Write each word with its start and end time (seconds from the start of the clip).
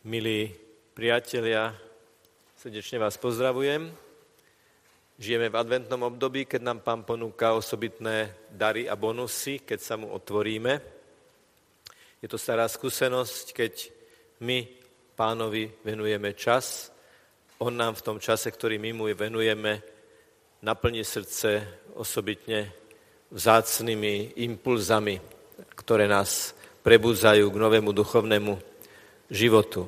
Milí 0.00 0.48
priatelia, 0.96 1.76
srdečne 2.56 3.04
vás 3.04 3.20
pozdravujem. 3.20 3.92
Žijeme 5.20 5.52
v 5.52 5.58
adventnom 5.60 6.08
období, 6.08 6.48
keď 6.48 6.60
nám 6.64 6.80
Pán 6.80 7.04
ponúka 7.04 7.52
osobitné 7.52 8.32
dary 8.48 8.88
a 8.88 8.96
bonusy, 8.96 9.60
keď 9.60 9.76
sa 9.76 10.00
mu 10.00 10.08
otvoríme. 10.08 10.80
Je 12.16 12.32
to 12.32 12.40
stará 12.40 12.64
skúsenosť, 12.64 13.52
keď 13.52 13.92
my 14.40 14.64
pánovi 15.12 15.68
venujeme 15.84 16.32
čas, 16.32 16.88
on 17.60 17.76
nám 17.76 18.00
v 18.00 18.04
tom 18.08 18.16
čase, 18.16 18.48
ktorý 18.48 18.80
my 18.80 18.96
mu 18.96 19.04
venujeme, 19.12 19.84
naplní 20.64 21.04
srdce 21.04 21.60
osobitne 21.92 22.72
vzácnými 23.28 24.40
impulzami, 24.48 25.20
ktoré 25.76 26.08
nás 26.08 26.56
prebudzajú 26.80 27.52
k 27.52 27.60
novému 27.68 27.92
duchovnému 27.92 28.69
životu. 29.30 29.86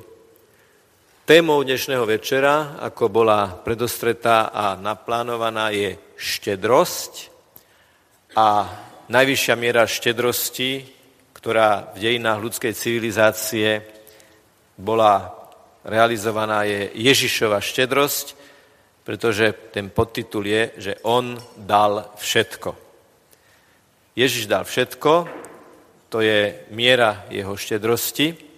Témou 1.27 1.59
dnešného 1.63 2.07
večera, 2.07 2.79
ako 2.79 3.11
bola 3.11 3.59
predostretá 3.59 4.47
a 4.55 4.79
naplánovaná, 4.79 5.67
je 5.75 5.99
štedrosť 6.15 7.27
a 8.39 8.71
najvyššia 9.11 9.55
miera 9.59 9.83
štedrosti, 9.83 10.87
ktorá 11.35 11.91
v 11.91 12.07
dejinách 12.07 12.39
ľudskej 12.39 12.71
civilizácie 12.71 13.83
bola 14.79 15.27
realizovaná, 15.83 16.63
je 16.63 16.95
Ježišova 16.95 17.59
štedrosť, 17.59 18.39
pretože 19.03 19.75
ten 19.75 19.91
podtitul 19.91 20.47
je, 20.47 20.63
že 20.79 20.93
on 21.03 21.35
dal 21.59 22.15
všetko. 22.15 22.71
Ježiš 24.15 24.47
dal 24.47 24.63
všetko, 24.63 25.27
to 26.07 26.23
je 26.23 26.63
miera 26.71 27.27
jeho 27.27 27.59
štedrosti 27.59 28.52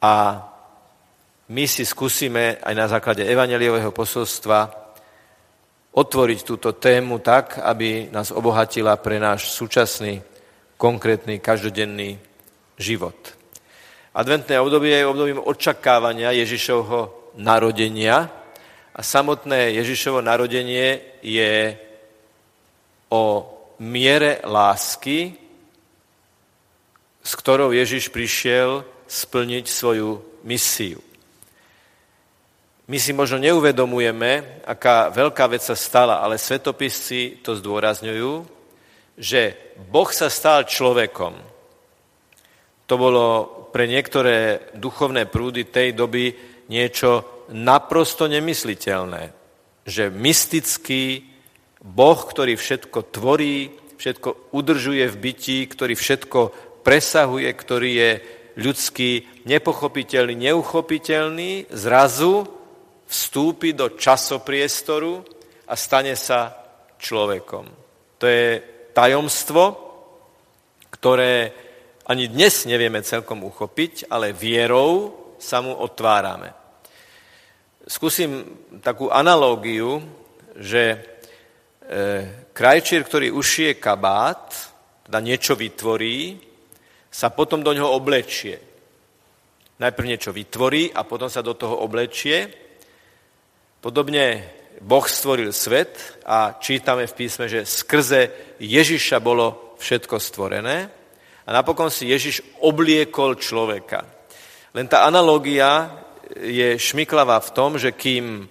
a 0.00 0.14
my 1.50 1.64
si 1.68 1.84
skúsime 1.84 2.56
aj 2.62 2.74
na 2.74 2.86
základe 2.88 3.26
evaneliového 3.26 3.92
posolstva 3.92 4.70
otvoriť 5.92 6.38
túto 6.46 6.72
tému 6.72 7.18
tak, 7.18 7.58
aby 7.58 8.08
nás 8.14 8.30
obohatila 8.30 8.96
pre 9.02 9.18
náš 9.18 9.50
súčasný, 9.50 10.22
konkrétny, 10.78 11.42
každodenný 11.42 12.16
život. 12.78 13.18
Adventné 14.14 14.58
obdobie 14.62 14.94
je 14.94 15.06
obdobím 15.06 15.42
očakávania 15.42 16.30
Ježišovho 16.34 17.34
narodenia 17.38 18.30
a 18.94 19.00
samotné 19.02 19.74
Ježišovo 19.78 20.22
narodenie 20.22 21.18
je 21.22 21.74
o 23.10 23.46
miere 23.82 24.38
lásky, 24.46 25.34
s 27.20 27.32
ktorou 27.36 27.74
Ježiš 27.74 28.10
prišiel 28.10 28.86
splniť 29.10 29.66
svoju 29.66 30.22
misiu. 30.46 31.02
My 32.90 32.98
si 32.98 33.10
možno 33.10 33.42
neuvedomujeme, 33.42 34.62
aká 34.66 35.10
veľká 35.10 35.50
vec 35.50 35.62
sa 35.62 35.74
stala, 35.74 36.22
ale 36.22 36.38
svetopisci 36.38 37.42
to 37.42 37.54
zdôrazňujú, 37.58 38.46
že 39.18 39.74
Boh 39.90 40.10
sa 40.10 40.30
stal 40.30 40.66
človekom. 40.66 41.34
To 42.90 42.94
bolo 42.98 43.26
pre 43.70 43.86
niektoré 43.86 44.70
duchovné 44.74 45.30
prúdy 45.30 45.70
tej 45.70 45.94
doby 45.94 46.34
niečo 46.66 47.46
naprosto 47.54 48.26
nemysliteľné. 48.26 49.30
Že 49.86 50.10
mystický 50.10 51.22
Boh, 51.78 52.18
ktorý 52.18 52.58
všetko 52.58 53.14
tvorí, 53.14 53.70
všetko 54.02 54.50
udržuje 54.50 55.06
v 55.06 55.16
bytí, 55.16 55.58
ktorý 55.70 55.94
všetko 55.94 56.40
presahuje, 56.82 57.46
ktorý 57.54 57.90
je 57.94 58.10
ľudský 58.58 59.44
nepochopiteľný, 59.46 60.50
neuchopiteľný, 60.50 61.70
zrazu 61.70 62.46
vstúpi 63.06 63.74
do 63.74 63.94
časopriestoru 63.94 65.22
a 65.66 65.74
stane 65.74 66.14
sa 66.14 66.54
človekom. 66.98 67.64
To 68.18 68.24
je 68.26 68.62
tajomstvo, 68.94 69.62
ktoré 70.90 71.52
ani 72.10 72.26
dnes 72.26 72.66
nevieme 72.66 73.02
celkom 73.06 73.46
uchopiť, 73.46 74.10
ale 74.10 74.34
vierou 74.34 75.14
sa 75.38 75.62
mu 75.62 75.72
otvárame. 75.72 76.52
Skúsim 77.86 78.44
takú 78.84 79.08
analógiu, 79.08 80.02
že 80.58 80.82
e, 80.94 80.98
krajčír, 82.52 83.02
ktorý 83.06 83.32
ušije 83.32 83.80
kabát, 83.80 84.52
teda 85.06 85.18
niečo 85.18 85.56
vytvorí, 85.56 86.49
sa 87.10 87.28
potom 87.34 87.60
do 87.60 87.74
ňoho 87.74 87.90
oblečie. 87.98 88.56
Najprv 89.82 90.06
niečo 90.06 90.30
vytvorí 90.30 90.94
a 90.94 91.02
potom 91.04 91.26
sa 91.26 91.42
do 91.42 91.58
toho 91.58 91.82
oblečie 91.82 92.70
Podobne 93.80 94.44
Boh 94.84 95.08
stvoril 95.08 95.56
svet 95.56 96.20
a 96.28 96.60
čítame 96.60 97.08
v 97.08 97.16
písme, 97.16 97.48
že 97.48 97.64
skrze 97.64 98.28
Ježiša 98.60 99.16
bolo 99.24 99.72
všetko 99.80 100.20
stvorené 100.20 100.92
a 101.40 101.48
napokon 101.48 101.88
si 101.88 102.12
Ježiš 102.12 102.60
obliekol 102.60 103.40
človeka. 103.40 104.04
Len 104.76 104.84
tá 104.84 105.08
analogia 105.08 105.96
je 106.36 106.76
šmiklavá 106.76 107.40
v 107.40 107.52
tom, 107.56 107.80
že 107.80 107.96
kým 107.96 108.44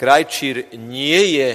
krajčír 0.00 0.72
nie 0.80 1.36
je 1.36 1.50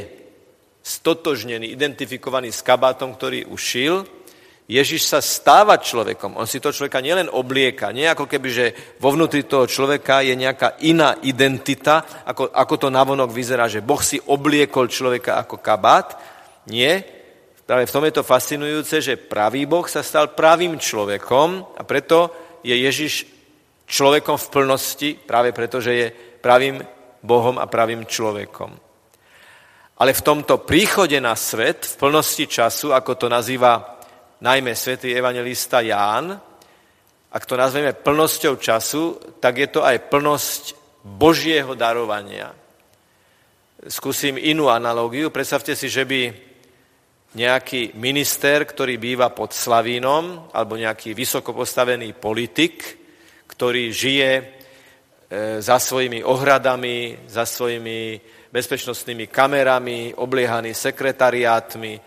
stotožnený, 0.86 1.74
identifikovaný 1.74 2.54
s 2.54 2.62
kabátom, 2.62 3.18
ktorý 3.18 3.50
ušil, 3.50 4.06
Ježiš 4.66 5.06
sa 5.06 5.22
stáva 5.22 5.78
človekom. 5.78 6.42
On 6.42 6.50
si 6.50 6.58
to 6.58 6.74
človeka 6.74 6.98
nielen 6.98 7.30
oblieka, 7.30 7.94
nie 7.94 8.10
ako 8.10 8.26
keby, 8.26 8.50
že 8.50 8.66
vo 8.98 9.14
vnútri 9.14 9.46
toho 9.46 9.70
človeka 9.70 10.26
je 10.26 10.34
nejaká 10.34 10.82
iná 10.82 11.22
identita, 11.22 12.26
ako, 12.26 12.50
ako 12.50 12.74
to 12.82 12.88
navonok 12.90 13.30
vyzerá, 13.30 13.70
že 13.70 13.86
Boh 13.86 14.02
si 14.02 14.18
obliekol 14.18 14.90
človeka 14.90 15.38
ako 15.38 15.62
kabát. 15.62 16.18
Nie. 16.74 17.06
Práve 17.62 17.86
v 17.86 17.94
tom 17.94 18.10
je 18.10 18.14
to 18.18 18.26
fascinujúce, 18.26 19.06
že 19.06 19.22
pravý 19.22 19.70
Boh 19.70 19.86
sa 19.86 20.02
stal 20.02 20.34
pravým 20.34 20.82
človekom 20.82 21.78
a 21.78 21.82
preto 21.86 22.34
je 22.66 22.74
Ježiš 22.74 23.30
človekom 23.86 24.42
v 24.42 24.50
plnosti, 24.50 25.10
práve 25.14 25.54
preto, 25.54 25.78
že 25.78 25.94
je 25.94 26.08
pravým 26.42 26.82
Bohom 27.22 27.62
a 27.62 27.70
pravým 27.70 28.10
človekom. 28.10 28.74
Ale 29.96 30.12
v 30.12 30.26
tomto 30.26 30.66
príchode 30.66 31.16
na 31.22 31.38
svet, 31.38 31.86
v 31.86 31.96
plnosti 32.02 32.50
času, 32.50 32.92
ako 32.92 33.16
to 33.16 33.28
nazýva 33.30 33.95
najmä 34.42 34.76
svätý 34.76 35.16
evangelista 35.16 35.80
Ján, 35.80 36.36
ak 37.36 37.44
to 37.44 37.60
nazveme 37.60 37.92
plnosťou 37.92 38.56
času, 38.56 39.04
tak 39.44 39.60
je 39.60 39.68
to 39.68 39.84
aj 39.84 40.08
plnosť 40.08 40.64
Božieho 41.04 41.76
darovania. 41.76 42.56
Skúsim 43.86 44.40
inú 44.40 44.72
analógiu. 44.72 45.30
Predstavte 45.30 45.76
si, 45.76 45.92
že 45.92 46.08
by 46.08 46.32
nejaký 47.36 48.00
minister, 48.00 48.64
ktorý 48.64 48.96
býva 48.96 49.30
pod 49.36 49.52
Slavínom, 49.52 50.56
alebo 50.56 50.80
nejaký 50.80 51.12
vysoko 51.12 51.52
postavený 51.52 52.16
politik, 52.16 53.04
ktorý 53.52 53.92
žije 53.92 54.32
e, 54.40 54.44
za 55.60 55.76
svojimi 55.76 56.24
ohradami, 56.24 57.28
za 57.28 57.44
svojimi 57.44 58.18
bezpečnostnými 58.56 59.28
kamerami, 59.28 60.16
obliehaný 60.16 60.72
sekretariátmi, 60.72 62.00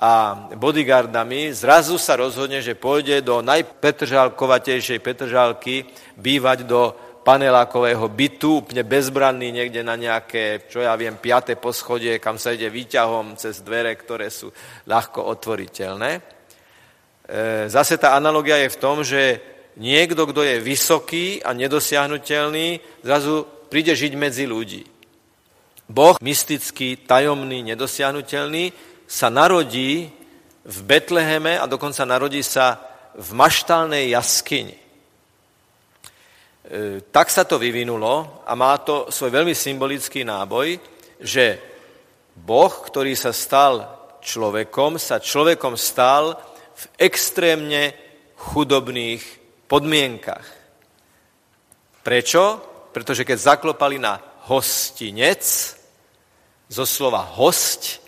a 0.00 0.48
bodyguardami, 0.56 1.52
zrazu 1.52 2.00
sa 2.00 2.16
rozhodne, 2.16 2.64
že 2.64 2.72
pôjde 2.72 3.20
do 3.20 3.44
najpetržálkovatejšej 3.44 4.98
petržálky 5.04 5.84
bývať 6.16 6.64
do 6.64 6.96
panelákového 7.20 8.08
bytu, 8.08 8.64
úplne 8.64 8.80
bezbranný 8.80 9.52
niekde 9.52 9.84
na 9.84 10.00
nejaké, 10.00 10.64
čo 10.72 10.80
ja 10.80 10.96
viem, 10.96 11.20
piaté 11.20 11.60
poschodie, 11.60 12.16
kam 12.16 12.40
sa 12.40 12.56
ide 12.56 12.72
výťahom 12.72 13.36
cez 13.36 13.60
dvere, 13.60 13.92
ktoré 13.92 14.32
sú 14.32 14.48
ľahko 14.88 15.28
otvoriteľné. 15.36 16.10
E, 16.16 16.20
zase 17.68 18.00
tá 18.00 18.16
analogia 18.16 18.56
je 18.64 18.72
v 18.72 18.80
tom, 18.80 19.04
že 19.04 19.22
niekto, 19.76 20.24
kto 20.32 20.40
je 20.48 20.64
vysoký 20.64 21.44
a 21.44 21.52
nedosiahnutelný, 21.52 22.80
zrazu 23.04 23.44
príde 23.68 23.92
žiť 23.92 24.12
medzi 24.16 24.48
ľudí. 24.48 24.82
Boh, 25.92 26.16
mystický, 26.24 27.04
tajomný, 27.04 27.60
nedosiahnutelný, 27.68 28.72
sa 29.10 29.26
narodí 29.26 30.06
v 30.62 30.78
Betleheme 30.86 31.58
a 31.58 31.66
dokonca 31.66 32.06
narodí 32.06 32.46
sa 32.46 32.78
v 33.18 33.34
maštálnej 33.34 34.14
jaskyni. 34.14 34.78
E, 34.78 34.82
tak 37.10 37.26
sa 37.26 37.42
to 37.42 37.58
vyvinulo 37.58 38.46
a 38.46 38.54
má 38.54 38.78
to 38.78 39.10
svoj 39.10 39.34
veľmi 39.34 39.50
symbolický 39.50 40.22
náboj, 40.22 40.78
že 41.18 41.58
Boh, 42.38 42.70
ktorý 42.70 43.18
sa 43.18 43.34
stal 43.34 43.82
človekom, 44.22 44.94
sa 44.94 45.18
človekom 45.18 45.74
stal 45.74 46.38
v 46.78 46.84
extrémne 47.02 47.90
chudobných 48.38 49.20
podmienkach. 49.66 50.46
Prečo? 52.06 52.42
Pretože 52.94 53.26
keď 53.26 53.38
zaklopali 53.42 53.98
na 53.98 54.22
hostinec, 54.46 55.42
zo 56.70 56.86
slova 56.86 57.26
host 57.26 57.98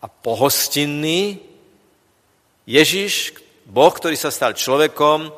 a 0.00 0.06
pohostinný, 0.08 1.40
Ježiš, 2.64 3.36
Boh, 3.68 3.92
ktorý 3.92 4.16
sa 4.16 4.32
stal 4.32 4.56
človekom, 4.56 5.30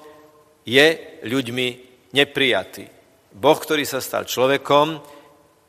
je 0.63 1.19
ľuďmi 1.27 1.67
neprijatý. 2.15 2.87
Boh, 3.33 3.59
ktorý 3.59 3.83
sa 3.83 3.99
stal 3.99 4.29
človekom, 4.29 5.03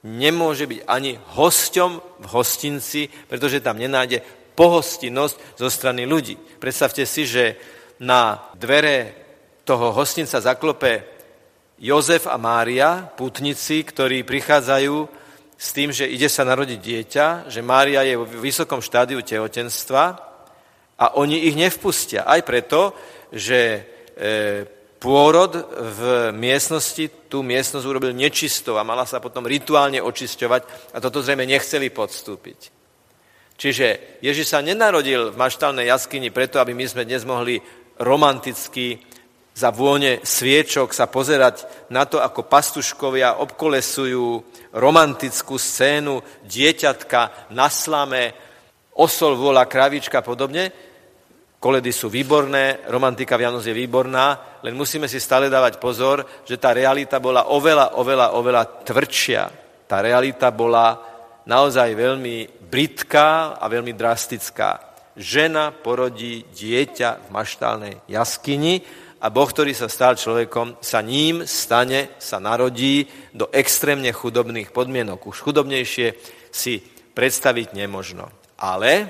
nemôže 0.03 0.67
byť 0.67 0.79
ani 0.85 1.15
hosťom 1.15 1.91
v 2.21 2.25
hostinci, 2.29 3.07
pretože 3.27 3.63
tam 3.63 3.79
nenájde 3.79 4.21
pohostinnosť 4.53 5.57
zo 5.57 5.67
strany 5.71 6.05
ľudí. 6.05 6.37
Predstavte 6.59 7.07
si, 7.07 7.25
že 7.25 7.57
na 8.03 8.51
dvere 8.53 9.15
toho 9.63 9.95
hostinca 9.95 10.43
zaklope 10.43 11.07
Jozef 11.79 12.29
a 12.29 12.37
Mária, 12.37 13.07
putnici, 13.15 13.81
ktorí 13.81 14.23
prichádzajú 14.23 15.22
s 15.57 15.69
tým, 15.71 15.93
že 15.93 16.09
ide 16.09 16.27
sa 16.27 16.43
narodiť 16.43 16.79
dieťa, 16.79 17.25
že 17.47 17.61
Mária 17.63 18.03
je 18.03 18.19
v 18.19 18.43
vysokom 18.43 18.83
štádiu 18.83 19.21
tehotenstva 19.23 20.03
a 20.97 21.05
oni 21.17 21.47
ich 21.47 21.55
nevpustia. 21.55 22.27
Aj 22.27 22.41
preto, 22.43 22.93
že 23.31 23.59
e, 23.63 23.79
pôrod 25.03 25.51
v 25.75 26.31
miestnosti, 26.31 27.27
tú 27.27 27.43
miestnosť 27.43 27.85
urobil 27.85 28.15
nečistou 28.15 28.79
a 28.79 28.87
mala 28.87 29.03
sa 29.03 29.19
potom 29.19 29.43
rituálne 29.43 29.99
očisťovať 29.99 30.95
a 30.95 30.97
toto 31.03 31.19
zrejme 31.19 31.43
nechceli 31.43 31.91
podstúpiť. 31.91 32.59
Čiže 33.59 34.19
Ježiš 34.23 34.47
sa 34.49 34.65
nenarodil 34.65 35.31
v 35.31 35.39
maštálnej 35.39 35.91
jaskyni 35.91 36.33
preto, 36.33 36.57
aby 36.57 36.73
my 36.73 36.85
sme 36.87 37.03
dnes 37.05 37.27
mohli 37.27 37.59
romanticky 38.01 38.97
za 39.53 39.69
vône 39.69 40.17
sviečok 40.25 40.89
sa 40.91 41.05
pozerať 41.05 41.87
na 41.93 42.09
to, 42.09 42.17
ako 42.17 42.49
pastuškovia 42.49 43.37
obkolesujú 43.37 44.41
romantickú 44.73 45.61
scénu 45.61 46.25
dieťatka 46.41 47.53
na 47.53 47.69
slame, 47.69 48.33
osol, 48.97 49.37
vola, 49.37 49.69
kravička 49.69 50.21
a 50.21 50.25
podobne, 50.25 50.73
koledy 51.61 51.93
sú 51.93 52.09
výborné, 52.09 52.83
romantika 52.89 53.37
Vianoc 53.37 53.63
je 53.63 53.71
výborná, 53.71 54.59
len 54.65 54.73
musíme 54.73 55.05
si 55.07 55.21
stále 55.21 55.47
dávať 55.47 55.77
pozor, 55.77 56.43
že 56.43 56.57
tá 56.57 56.73
realita 56.73 57.21
bola 57.21 57.53
oveľa, 57.53 57.95
oveľa, 57.95 58.27
oveľa 58.35 58.63
tvrdšia. 58.83 59.43
Tá 59.87 60.01
realita 60.01 60.49
bola 60.49 60.97
naozaj 61.45 61.93
veľmi 61.93 62.67
britká 62.67 63.55
a 63.61 63.65
veľmi 63.69 63.93
drastická. 63.93 64.91
Žena 65.13 65.71
porodí 65.71 66.41
dieťa 66.51 67.09
v 67.21 67.27
maštálnej 67.29 67.95
jaskyni 68.09 68.81
a 69.23 69.31
Boh, 69.31 69.47
ktorý 69.47 69.71
sa 69.71 69.87
stal 69.87 70.19
človekom, 70.19 70.83
sa 70.83 70.99
ním 70.99 71.47
stane, 71.47 72.19
sa 72.19 72.43
narodí 72.43 73.07
do 73.31 73.47
extrémne 73.55 74.11
chudobných 74.11 74.75
podmienok. 74.75 75.31
Už 75.31 75.39
chudobnejšie 75.39 76.07
si 76.51 76.83
predstaviť 77.15 77.71
nemožno. 77.71 78.27
Ale 78.59 79.07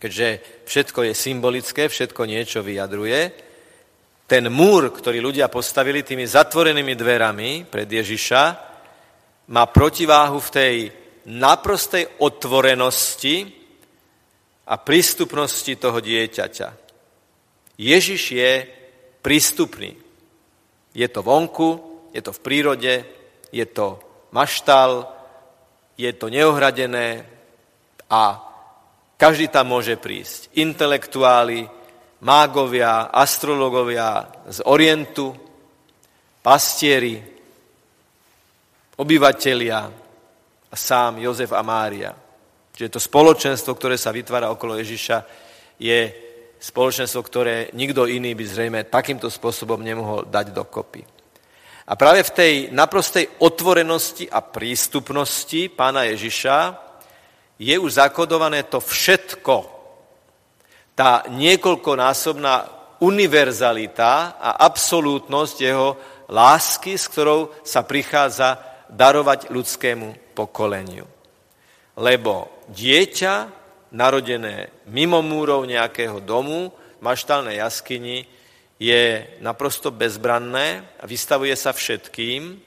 keďže 0.00 0.28
všetko 0.64 1.04
je 1.04 1.12
symbolické, 1.12 1.92
všetko 1.92 2.24
niečo 2.24 2.64
vyjadruje, 2.64 3.20
ten 4.24 4.48
múr, 4.48 4.88
ktorý 4.88 5.20
ľudia 5.20 5.52
postavili 5.52 6.00
tými 6.00 6.24
zatvorenými 6.24 6.96
dverami 6.96 7.68
pred 7.68 7.84
Ježiša, 7.84 8.42
má 9.52 9.68
protiváhu 9.68 10.40
v 10.40 10.50
tej 10.50 10.74
naprostej 11.28 12.24
otvorenosti 12.24 13.52
a 14.64 14.80
prístupnosti 14.80 15.76
toho 15.76 16.00
dieťaťa. 16.00 16.81
Ježiš 17.82 18.22
je 18.38 18.52
prístupný. 19.18 19.98
Je 20.94 21.08
to 21.10 21.26
vonku, 21.26 21.82
je 22.14 22.22
to 22.22 22.30
v 22.30 22.42
prírode, 22.44 22.94
je 23.50 23.66
to 23.66 23.98
maštal, 24.30 25.10
je 25.98 26.12
to 26.14 26.30
neohradené 26.30 27.26
a 28.06 28.22
každý 29.18 29.48
tam 29.50 29.74
môže 29.74 29.98
prísť. 29.98 30.54
Intelektuáli, 30.58 31.66
mágovia, 32.22 33.10
astrologovia 33.10 34.30
z 34.46 34.62
Orientu, 34.66 35.34
pastieri, 36.42 37.18
obyvatelia 38.98 39.80
a 40.70 40.74
sám 40.76 41.18
Jozef 41.18 41.50
a 41.54 41.62
Mária. 41.62 42.12
Čiže 42.72 42.98
to 42.98 43.00
spoločenstvo, 43.00 43.74
ktoré 43.74 43.98
sa 43.98 44.14
vytvára 44.14 44.50
okolo 44.50 44.78
Ježiša, 44.78 45.18
je 45.78 46.31
spoločenstvo, 46.62 47.20
ktoré 47.26 47.74
nikto 47.74 48.06
iný 48.06 48.38
by 48.38 48.44
zrejme 48.46 48.80
takýmto 48.86 49.26
spôsobom 49.26 49.82
nemohol 49.82 50.30
dať 50.30 50.54
dokopy. 50.54 51.02
A 51.90 51.98
práve 51.98 52.22
v 52.22 52.30
tej 52.30 52.52
naprostej 52.70 53.42
otvorenosti 53.42 54.30
a 54.30 54.38
prístupnosti 54.38 55.66
pána 55.74 56.06
Ježiša 56.14 56.78
je 57.58 57.74
už 57.74 57.98
zakodované 57.98 58.62
to 58.70 58.78
všetko. 58.78 59.66
Tá 60.94 61.26
niekoľkonásobná 61.26 62.54
univerzalita 63.02 64.38
a 64.38 64.62
absolútnosť 64.62 65.56
jeho 65.58 65.98
lásky, 66.30 66.94
s 66.94 67.10
ktorou 67.10 67.50
sa 67.66 67.82
prichádza 67.82 68.62
darovať 68.86 69.50
ľudskému 69.50 70.38
pokoleniu. 70.38 71.10
Lebo 71.98 72.64
dieťa, 72.70 73.34
narodené 73.92 74.72
mimo 74.88 75.20
múrov 75.20 75.68
nejakého 75.68 76.18
domu, 76.24 76.72
maštálnej 77.04 77.60
jaskyni, 77.60 78.24
je 78.82 79.22
naprosto 79.38 79.94
bezbranné 79.94 80.82
a 80.98 81.04
vystavuje 81.06 81.54
sa 81.54 81.70
všetkým 81.70 82.58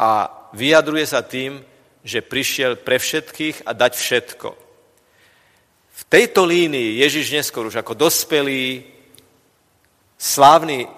a 0.00 0.10
vyjadruje 0.56 1.06
sa 1.06 1.22
tým, 1.22 1.62
že 2.02 2.24
prišiel 2.24 2.80
pre 2.80 2.98
všetkých 2.98 3.68
a 3.68 3.70
dať 3.76 3.92
všetko. 3.94 4.48
V 5.94 6.02
tejto 6.08 6.42
línii 6.48 6.98
Ježiš 7.06 7.30
neskôr 7.30 7.68
už 7.68 7.78
ako 7.78 7.94
dospelý, 7.94 8.82
slávny 10.16 10.88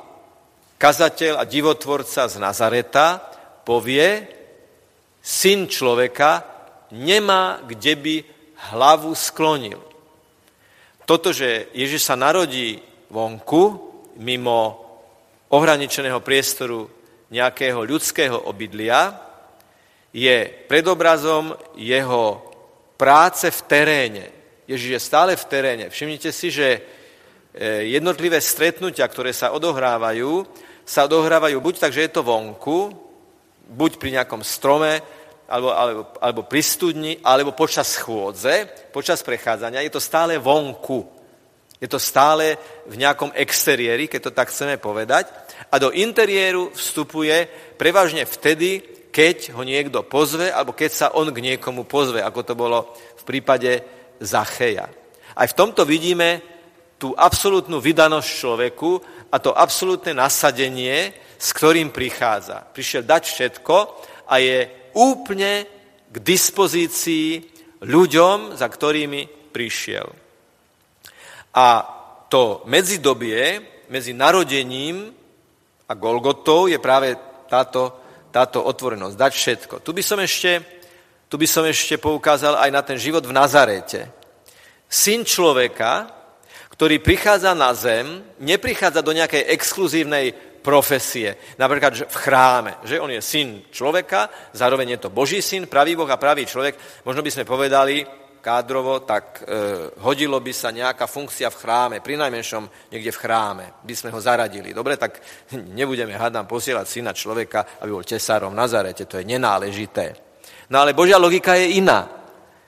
kazateľ 0.78 1.42
a 1.42 1.44
divotvorca 1.44 2.30
z 2.30 2.38
Nazareta 2.38 3.20
povie, 3.66 4.26
syn 5.22 5.70
človeka 5.70 6.42
nemá, 6.90 7.62
kde 7.62 7.92
by 7.94 8.14
hlavu 8.70 9.14
sklonil. 9.14 9.82
Toto, 11.02 11.34
že 11.34 11.66
Ježiš 11.74 12.06
sa 12.06 12.14
narodí 12.14 12.78
vonku, 13.10 13.90
mimo 14.22 14.78
ohraničeného 15.50 16.22
priestoru 16.22 16.86
nejakého 17.32 17.82
ľudského 17.82 18.38
obydlia, 18.46 19.18
je 20.12 20.46
predobrazom 20.68 21.56
jeho 21.74 22.44
práce 23.00 23.48
v 23.48 23.60
teréne. 23.64 24.24
Ježiš 24.68 24.90
je 24.94 25.00
stále 25.00 25.32
v 25.34 25.48
teréne. 25.48 25.84
Všimnite 25.88 26.30
si, 26.30 26.52
že 26.52 26.68
e, 26.76 26.80
jednotlivé 27.96 28.38
stretnutia, 28.38 29.08
ktoré 29.08 29.32
sa 29.32 29.56
odohrávajú, 29.56 30.44
sa 30.84 31.08
odohrávajú 31.08 31.56
buď 31.58 31.74
tak, 31.80 31.92
že 31.96 32.06
je 32.06 32.12
to 32.12 32.22
vonku, 32.22 32.92
buď 33.72 33.96
pri 33.96 34.20
nejakom 34.20 34.44
strome, 34.44 35.00
alebo, 35.52 35.68
alebo, 35.68 36.02
alebo 36.16 36.40
pri 36.48 36.62
studni, 36.64 37.20
alebo 37.20 37.52
počas 37.52 38.00
chôdze, 38.00 38.88
počas 38.88 39.20
prechádzania. 39.20 39.84
Je 39.84 39.92
to 39.92 40.00
stále 40.00 40.40
vonku. 40.40 41.04
Je 41.76 41.90
to 41.90 42.00
stále 42.00 42.56
v 42.88 42.94
nejakom 42.96 43.36
exteriéri, 43.36 44.08
keď 44.08 44.30
to 44.30 44.32
tak 44.32 44.48
chceme 44.48 44.80
povedať. 44.80 45.28
A 45.68 45.76
do 45.76 45.92
interiéru 45.92 46.72
vstupuje 46.72 47.44
prevažne 47.76 48.24
vtedy, 48.24 48.80
keď 49.12 49.52
ho 49.52 49.60
niekto 49.60 50.00
pozve, 50.08 50.48
alebo 50.48 50.72
keď 50.72 50.90
sa 50.90 51.06
on 51.12 51.28
k 51.28 51.44
niekomu 51.52 51.84
pozve, 51.84 52.24
ako 52.24 52.40
to 52.48 52.54
bolo 52.56 52.96
v 52.96 53.22
prípade 53.28 53.84
Zacheja. 54.22 54.88
Aj 55.36 55.46
v 55.50 55.58
tomto 55.58 55.84
vidíme 55.84 56.40
tú 56.96 57.12
absolútnu 57.12 57.82
vydanosť 57.82 58.30
človeku 58.30 58.90
a 59.28 59.36
to 59.42 59.52
absolútne 59.52 60.16
nasadenie, 60.16 61.12
s 61.34 61.50
ktorým 61.50 61.90
prichádza. 61.90 62.62
Prišiel 62.70 63.02
dať 63.02 63.22
všetko 63.26 63.76
a 64.30 64.38
je 64.38 64.81
úplne 64.94 65.66
k 66.12 66.16
dispozícii 66.20 67.40
ľuďom, 67.82 68.56
za 68.56 68.68
ktorými 68.68 69.52
prišiel. 69.52 70.06
A 71.52 71.66
to 72.28 72.64
medzidobie 72.64 73.60
medzi 73.92 74.16
narodením 74.16 75.12
a 75.88 75.92
Golgotou 75.92 76.68
je 76.68 76.80
práve 76.80 77.12
táto 77.48 78.02
táto 78.32 78.64
otvorenosť, 78.64 79.14
dať 79.14 79.32
všetko. 79.36 79.74
Tu 79.84 79.92
by 79.92 80.02
som 80.02 80.18
ešte, 80.18 80.64
tu 81.28 81.36
by 81.36 81.44
som 81.44 81.68
ešte 81.68 82.00
poukázal 82.00 82.56
aj 82.56 82.70
na 82.72 82.80
ten 82.80 82.96
život 82.96 83.22
v 83.28 83.36
Nazarete. 83.36 84.08
Syn 84.88 85.28
človeka, 85.28 86.08
ktorý 86.72 87.04
prichádza 87.04 87.52
na 87.52 87.76
zem, 87.76 88.24
neprichádza 88.40 89.04
do 89.04 89.12
nejakej 89.12 89.52
exkluzívnej 89.52 90.32
profesie, 90.62 91.58
napríklad 91.58 92.06
v 92.06 92.16
chráme, 92.16 92.72
že 92.86 93.02
on 93.02 93.10
je 93.10 93.18
syn 93.18 93.66
človeka, 93.68 94.30
zároveň 94.54 94.96
je 94.96 95.02
to 95.02 95.10
Boží 95.10 95.42
syn, 95.42 95.66
pravý 95.66 95.98
Boh 95.98 96.08
a 96.08 96.16
pravý 96.16 96.46
človek. 96.46 97.04
Možno 97.04 97.20
by 97.20 97.30
sme 97.34 97.44
povedali, 97.44 98.06
kádrovo, 98.42 99.06
tak 99.06 99.46
e, 99.46 99.52
hodilo 100.02 100.42
by 100.42 100.52
sa 100.52 100.74
nejaká 100.74 101.06
funkcia 101.06 101.46
v 101.48 101.60
chráme, 101.62 101.96
pri 102.02 102.18
najmenšom 102.18 102.90
niekde 102.90 103.14
v 103.14 103.20
chráme, 103.22 103.64
by 103.86 103.94
sme 103.94 104.10
ho 104.10 104.18
zaradili. 104.18 104.74
Dobre, 104.74 104.98
tak 104.98 105.22
nebudeme, 105.78 106.18
hádam, 106.18 106.50
posielať 106.50 106.86
syna 106.90 107.14
človeka, 107.14 107.78
aby 107.80 107.90
bol 107.94 108.02
tesárom 108.02 108.50
v 108.52 108.58
Nazarete, 108.58 109.06
to 109.06 109.22
je 109.22 109.24
nenáležité. 109.24 110.18
No 110.74 110.82
ale 110.82 110.92
Božia 110.92 111.22
logika 111.22 111.54
je 111.54 111.78
iná. 111.78 112.10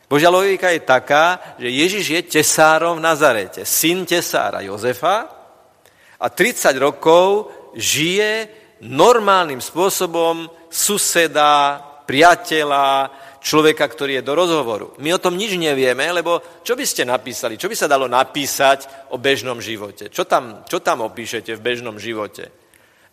Božia 0.07 0.31
logika 0.31 0.71
je 0.71 0.87
taká, 0.87 1.57
že 1.59 1.69
Ježiš 1.75 2.05
je 2.07 2.21
tesárom 2.39 3.03
v 3.03 3.05
Nazarete, 3.05 3.67
syn 3.67 4.07
tesára 4.07 4.63
Jozefa 4.63 5.27
a 6.23 6.27
30 6.31 6.71
rokov 6.79 7.51
žije 7.77 8.49
normálnym 8.83 9.61
spôsobom 9.61 10.49
suseda, 10.71 11.79
priateľa, 12.05 13.11
človeka, 13.45 13.85
ktorý 13.85 14.21
je 14.21 14.27
do 14.27 14.33
rozhovoru. 14.33 14.97
My 15.05 15.13
o 15.13 15.21
tom 15.21 15.37
nič 15.37 15.61
nevieme, 15.61 16.09
lebo 16.09 16.41
čo 16.65 16.73
by 16.73 16.85
ste 16.89 17.05
napísali? 17.05 17.61
Čo 17.61 17.69
by 17.69 17.77
sa 17.77 17.93
dalo 17.93 18.09
napísať 18.09 19.13
o 19.13 19.21
bežnom 19.21 19.61
živote? 19.61 20.09
Čo 20.09 20.25
tam, 20.25 20.65
čo 20.65 20.81
tam 20.81 21.05
opíšete 21.05 21.53
v 21.53 21.61
bežnom 21.61 22.01
živote? 22.01 22.49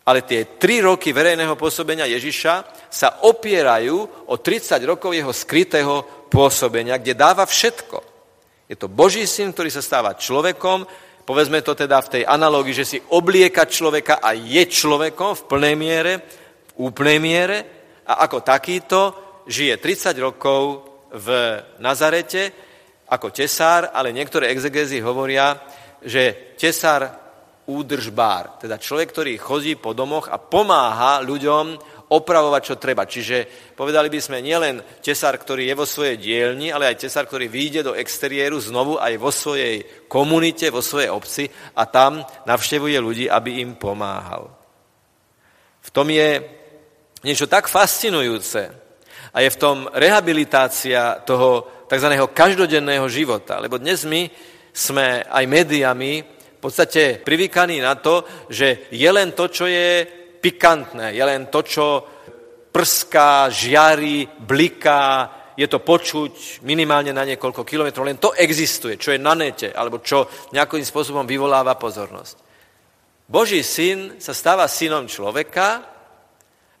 Ale 0.02 0.24
tie 0.26 0.58
tri 0.58 0.82
roky 0.82 1.12
verejného 1.14 1.54
pôsobenia 1.54 2.08
Ježiša 2.08 2.54
sa 2.90 3.22
opierajú 3.22 4.26
o 4.26 4.34
30 4.34 4.82
rokov 4.88 5.14
jeho 5.14 5.30
skrytého 5.30 6.26
pôsobenia, 6.32 6.98
kde 6.98 7.14
dáva 7.14 7.44
všetko. 7.46 8.02
Je 8.66 8.74
to 8.74 8.88
Boží 8.88 9.28
syn, 9.28 9.52
ktorý 9.52 9.68
sa 9.68 9.84
stáva 9.84 10.16
človekom, 10.16 10.88
povedzme 11.32 11.64
to 11.64 11.72
teda 11.72 12.04
v 12.04 12.12
tej 12.20 12.22
analógii, 12.28 12.76
že 12.76 12.84
si 12.84 12.98
oblieka 13.00 13.64
človeka 13.64 14.20
a 14.20 14.36
je 14.36 14.68
človekom 14.68 15.32
v 15.32 15.46
plnej 15.48 15.74
miere, 15.80 16.12
v 16.76 16.92
úplnej 16.92 17.18
miere. 17.24 17.56
A 18.04 18.28
ako 18.28 18.44
takýto 18.44 19.00
žije 19.48 19.80
30 19.80 20.12
rokov 20.20 20.60
v 21.16 21.28
Nazarete 21.80 22.52
ako 23.08 23.32
tesár, 23.32 23.96
ale 23.96 24.12
niektoré 24.12 24.52
exegézy 24.52 25.00
hovoria, 25.00 25.56
že 26.04 26.52
tesár 26.60 27.08
údržbár, 27.64 28.60
teda 28.60 28.76
človek, 28.76 29.08
ktorý 29.08 29.32
chodí 29.40 29.72
po 29.80 29.96
domoch 29.96 30.28
a 30.28 30.36
pomáha 30.36 31.24
ľuďom 31.24 31.80
opravovať, 32.08 32.62
čo 32.64 32.74
treba. 32.80 33.06
Čiže 33.06 33.46
povedali 33.76 34.10
by 34.10 34.20
sme 34.20 34.42
nielen 34.42 34.82
tesár, 34.98 35.38
ktorý 35.38 35.70
je 35.70 35.78
vo 35.78 35.86
svojej 35.86 36.16
dielni, 36.18 36.72
ale 36.72 36.90
aj 36.90 37.06
tesár, 37.06 37.28
ktorý 37.28 37.46
vyjde 37.46 37.92
do 37.92 37.96
exteriéru 37.98 38.58
znovu 38.58 38.98
aj 38.98 39.14
vo 39.20 39.30
svojej 39.30 40.06
komunite, 40.10 40.72
vo 40.74 40.82
svojej 40.82 41.12
obci 41.12 41.46
a 41.78 41.86
tam 41.86 42.24
navštevuje 42.48 42.98
ľudí, 42.98 43.24
aby 43.30 43.62
im 43.62 43.78
pomáhal. 43.78 44.50
V 45.82 45.90
tom 45.90 46.10
je 46.10 46.42
niečo 47.22 47.46
tak 47.46 47.70
fascinujúce, 47.70 48.82
a 49.32 49.40
je 49.40 49.48
v 49.48 49.60
tom 49.60 49.88
rehabilitácia 49.92 51.24
toho 51.24 51.64
tzv. 51.88 52.08
každodenného 52.36 53.08
života. 53.08 53.56
Lebo 53.56 53.80
dnes 53.80 54.04
my 54.04 54.28
sme 54.72 55.24
aj 55.24 55.44
médiami 55.48 56.20
v 56.22 56.58
podstate 56.60 57.18
privykaní 57.24 57.80
na 57.80 57.96
to, 57.96 58.22
že 58.52 58.88
je 58.92 59.10
len 59.10 59.32
to, 59.32 59.48
čo 59.48 59.66
je 59.66 60.21
pikantné, 60.42 61.14
je 61.14 61.22
len 61.22 61.46
to, 61.46 61.62
čo 61.62 61.86
prská, 62.74 63.46
žiari, 63.46 64.26
bliká, 64.26 65.30
je 65.56 65.68
to 65.68 65.84
počuť 65.84 66.64
minimálne 66.64 67.12
na 67.12 67.22
niekoľko 67.28 67.62
kilometrov, 67.62 68.08
len 68.08 68.18
to 68.18 68.34
existuje, 68.34 68.96
čo 68.96 69.12
je 69.12 69.20
na 69.20 69.36
nete, 69.36 69.70
alebo 69.70 70.00
čo 70.02 70.26
nejakým 70.50 70.82
spôsobom 70.82 71.28
vyvoláva 71.28 71.76
pozornosť. 71.76 72.36
Boží 73.28 73.62
syn 73.62 74.18
sa 74.18 74.34
stáva 74.34 74.66
synom 74.66 75.06
človeka 75.06 75.86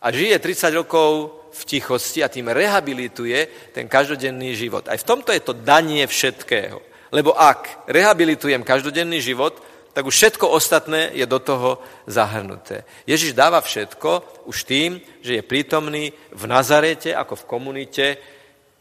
a 0.00 0.06
žije 0.10 0.36
30 0.40 0.80
rokov 0.82 1.10
v 1.52 1.62
tichosti 1.68 2.24
a 2.24 2.32
tým 2.32 2.48
rehabilituje 2.48 3.72
ten 3.76 3.84
každodenný 3.88 4.56
život. 4.56 4.88
Aj 4.88 4.96
v 4.96 5.08
tomto 5.08 5.30
je 5.32 5.42
to 5.44 5.52
danie 5.52 6.04
všetkého. 6.08 6.80
Lebo 7.12 7.36
ak 7.36 7.84
rehabilitujem 7.92 8.64
každodenný 8.64 9.20
život, 9.20 9.60
tak 9.92 10.08
už 10.08 10.14
všetko 10.16 10.48
ostatné 10.48 11.12
je 11.12 11.26
do 11.28 11.38
toho 11.38 11.78
zahrnuté. 12.08 12.88
Ježiš 13.04 13.36
dáva 13.36 13.60
všetko 13.60 14.44
už 14.48 14.64
tým, 14.64 15.00
že 15.20 15.40
je 15.40 15.42
prítomný 15.44 16.16
v 16.32 16.44
Nazarete 16.48 17.12
ako 17.12 17.44
v 17.44 17.48
komunite, 17.48 18.06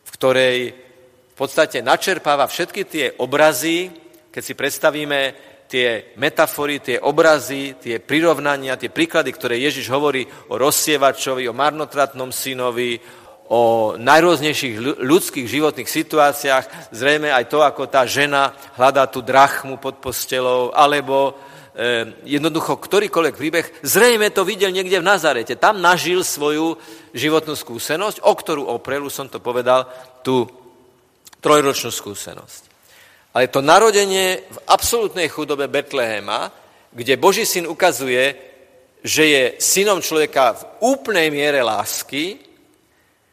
v 0.04 0.10
ktorej 0.16 0.58
v 1.32 1.36
podstate 1.36 1.84
načerpáva 1.84 2.48
všetky 2.48 2.82
tie 2.88 3.06
obrazy, 3.20 3.92
keď 4.32 4.44
si 4.44 4.54
predstavíme 4.56 5.20
tie 5.72 6.12
metafory, 6.20 6.84
tie 6.84 7.00
obrazy, 7.00 7.80
tie 7.80 8.04
prirovnania, 8.04 8.76
tie 8.76 8.92
príklady, 8.92 9.32
ktoré 9.32 9.56
Ježiš 9.56 9.88
hovorí 9.88 10.28
o 10.52 10.60
rozsievačovi, 10.60 11.48
o 11.48 11.56
marnotratnom 11.56 12.36
synovi, 12.36 13.00
o 13.52 13.94
najrôznejších 14.00 15.04
ľudských 15.04 15.44
životných 15.44 15.90
situáciách, 15.92 16.96
zrejme 16.96 17.36
aj 17.36 17.52
to, 17.52 17.60
ako 17.60 17.84
tá 17.92 18.08
žena 18.08 18.56
hľadá 18.80 19.04
tú 19.12 19.20
drachmu 19.20 19.76
pod 19.76 20.00
postelou, 20.00 20.72
alebo 20.72 21.36
e, 21.76 22.16
jednoducho 22.32 22.80
ktorýkoľvek 22.80 23.36
príbeh, 23.36 23.68
zrejme 23.84 24.32
to 24.32 24.48
videl 24.48 24.72
niekde 24.72 25.04
v 25.04 25.10
Nazarete. 25.12 25.60
Tam 25.60 25.84
nažil 25.84 26.24
svoju 26.24 26.80
životnú 27.12 27.52
skúsenosť, 27.60 28.24
o 28.24 28.32
ktorú 28.32 28.72
oprelu, 28.72 29.12
som 29.12 29.28
to 29.28 29.44
povedal, 29.44 29.84
tú 30.24 30.48
trojročnú 31.44 31.92
skúsenosť. 31.92 32.72
Ale 33.36 33.52
to 33.52 33.60
narodenie 33.60 34.48
v 34.48 34.58
absolútnej 34.72 35.28
chudobe 35.28 35.68
Betlehema, 35.68 36.48
kde 36.96 37.20
Boží 37.20 37.44
syn 37.44 37.68
ukazuje, 37.68 38.32
že 39.04 39.24
je 39.28 39.44
synom 39.60 40.00
človeka 40.00 40.56
v 40.56 40.64
úplnej 40.88 41.28
miere 41.36 41.60
lásky, 41.60 42.51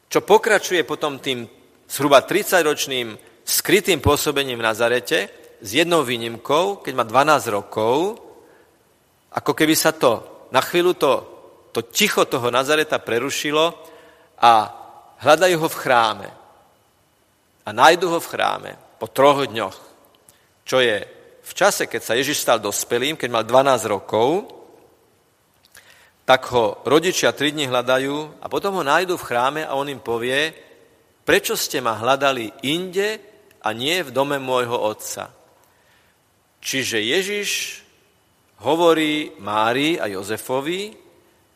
čo 0.08 0.24
pokračuje 0.24 0.84
potom 0.88 1.20
tým 1.20 1.44
zhruba 1.88 2.24
30-ročným 2.24 3.16
skrytým 3.44 4.00
pôsobením 4.00 4.60
v 4.60 4.66
Nazarete, 4.66 5.18
s 5.58 5.70
jednou 5.74 6.06
výnimkou, 6.06 6.84
keď 6.84 6.92
má 6.94 7.04
12 7.04 7.50
rokov, 7.50 8.20
ako 9.34 9.52
keby 9.52 9.74
sa 9.74 9.90
to, 9.92 10.46
na 10.54 10.62
chvíľu 10.62 10.94
to, 10.94 11.12
to 11.74 11.80
ticho 11.92 12.24
toho 12.24 12.48
Nazareta 12.48 13.02
prerušilo 13.02 13.74
a 14.38 14.52
hľadajú 15.18 15.56
ho 15.58 15.68
v 15.68 15.80
chráme. 15.82 16.28
A 17.66 17.68
nájdu 17.74 18.08
ho 18.08 18.18
v 18.22 18.30
chráme 18.30 18.70
po 18.96 19.10
troch 19.10 19.44
dňoch 19.44 19.88
čo 20.68 20.84
je 20.84 21.00
v 21.40 21.52
čase, 21.56 21.88
keď 21.88 22.00
sa 22.04 22.12
Ježiš 22.12 22.44
stal 22.44 22.60
dospelým, 22.60 23.16
keď 23.16 23.28
mal 23.32 23.44
12 23.48 23.88
rokov, 23.88 24.44
tak 26.28 26.52
ho 26.52 26.84
rodičia 26.84 27.32
tri 27.32 27.56
dní 27.56 27.72
hľadajú 27.72 28.44
a 28.44 28.52
potom 28.52 28.76
ho 28.76 28.84
nájdu 28.84 29.16
v 29.16 29.26
chráme 29.32 29.62
a 29.64 29.72
on 29.72 29.88
im 29.88 29.96
povie, 29.96 30.52
prečo 31.24 31.56
ste 31.56 31.80
ma 31.80 31.96
hľadali 31.96 32.68
inde 32.68 33.16
a 33.64 33.72
nie 33.72 34.04
v 34.04 34.12
dome 34.12 34.36
môjho 34.36 34.76
otca. 34.76 35.32
Čiže 36.60 37.00
Ježiš 37.00 37.80
hovorí 38.60 39.40
Mári 39.40 39.96
a 39.96 40.04
Jozefovi, 40.04 40.92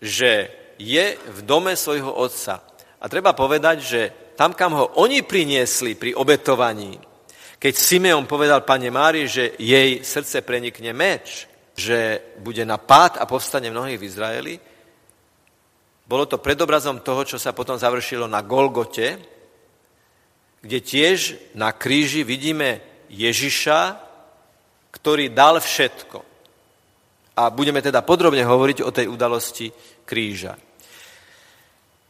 že 0.00 0.48
je 0.80 1.20
v 1.20 1.38
dome 1.44 1.76
svojho 1.76 2.08
otca. 2.08 2.64
A 2.96 3.04
treba 3.12 3.36
povedať, 3.36 3.76
že 3.84 4.00
tam, 4.40 4.56
kam 4.56 4.72
ho 4.72 4.96
oni 5.04 5.20
priniesli 5.20 6.00
pri 6.00 6.16
obetovaní, 6.16 6.96
keď 7.60 7.74
Simeon 7.76 8.24
povedal 8.24 8.64
pane 8.64 8.88
Mári, 8.88 9.28
že 9.28 9.52
jej 9.60 10.00
srdce 10.00 10.40
prenikne 10.40 10.96
meč, 10.96 11.51
že 11.76 12.20
bude 12.38 12.64
na 12.64 12.76
pád 12.76 13.16
a 13.20 13.24
povstane 13.24 13.72
mnohých 13.72 14.00
v 14.00 14.06
Izraeli, 14.06 14.54
bolo 16.06 16.28
to 16.28 16.42
predobrazom 16.42 17.00
toho, 17.00 17.24
čo 17.24 17.38
sa 17.40 17.56
potom 17.56 17.78
završilo 17.78 18.28
na 18.28 18.44
Golgote, 18.44 19.16
kde 20.60 20.78
tiež 20.78 21.18
na 21.56 21.72
kríži 21.72 22.22
vidíme 22.22 22.84
Ježiša, 23.08 23.96
ktorý 24.92 25.32
dal 25.32 25.58
všetko. 25.58 26.18
A 27.32 27.48
budeme 27.48 27.80
teda 27.80 28.04
podrobne 28.04 28.44
hovoriť 28.44 28.78
o 28.84 28.90
tej 28.92 29.08
udalosti 29.08 29.72
kríža. 30.04 30.52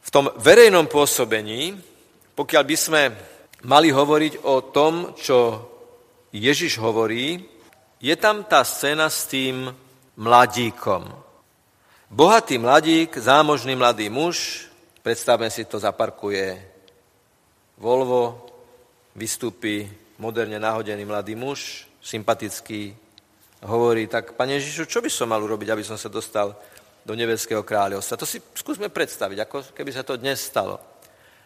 V 0.02 0.09
tom 0.11 0.35
verejnom 0.35 0.90
pôsobení, 0.90 1.78
pokiaľ 2.35 2.62
by 2.66 2.76
sme 2.76 3.02
mali 3.71 3.95
hovoriť 3.95 4.42
o 4.42 4.66
tom, 4.75 5.14
čo 5.14 5.71
Ježiš 6.35 6.83
hovorí, 6.83 7.52
je 8.03 8.15
tam 8.19 8.43
tá 8.43 8.67
scéna 8.67 9.07
s 9.07 9.31
tým 9.31 9.71
mladíkom. 10.19 11.07
Bohatý 12.11 12.59
mladík, 12.59 13.15
zámožný 13.15 13.79
mladý 13.79 14.11
muž, 14.11 14.67
predstavme 15.07 15.47
si 15.49 15.65
to, 15.65 15.79
zaparkuje 15.79 16.59
Volvo, 17.79 18.47
vystúpi 19.15 19.87
moderne 20.19 20.59
nahodený 20.59 21.07
mladý 21.07 21.39
muž, 21.39 21.87
sympatický, 22.03 22.91
hovorí, 23.63 24.11
tak 24.11 24.35
pane 24.35 24.59
Ježišu, 24.59 24.91
čo 24.91 24.99
by 24.99 25.11
som 25.11 25.31
mal 25.31 25.39
urobiť, 25.39 25.71
aby 25.71 25.87
som 25.87 25.95
sa 25.95 26.11
dostal 26.11 26.59
do 27.07 27.15
nebeského 27.15 27.63
kráľovstva? 27.63 28.19
To 28.19 28.27
si 28.27 28.43
skúsme 28.55 28.91
predstaviť, 28.91 29.39
ako 29.47 29.57
keby 29.71 29.91
sa 29.95 30.03
to 30.03 30.19
dnes 30.19 30.43
stalo. 30.43 30.79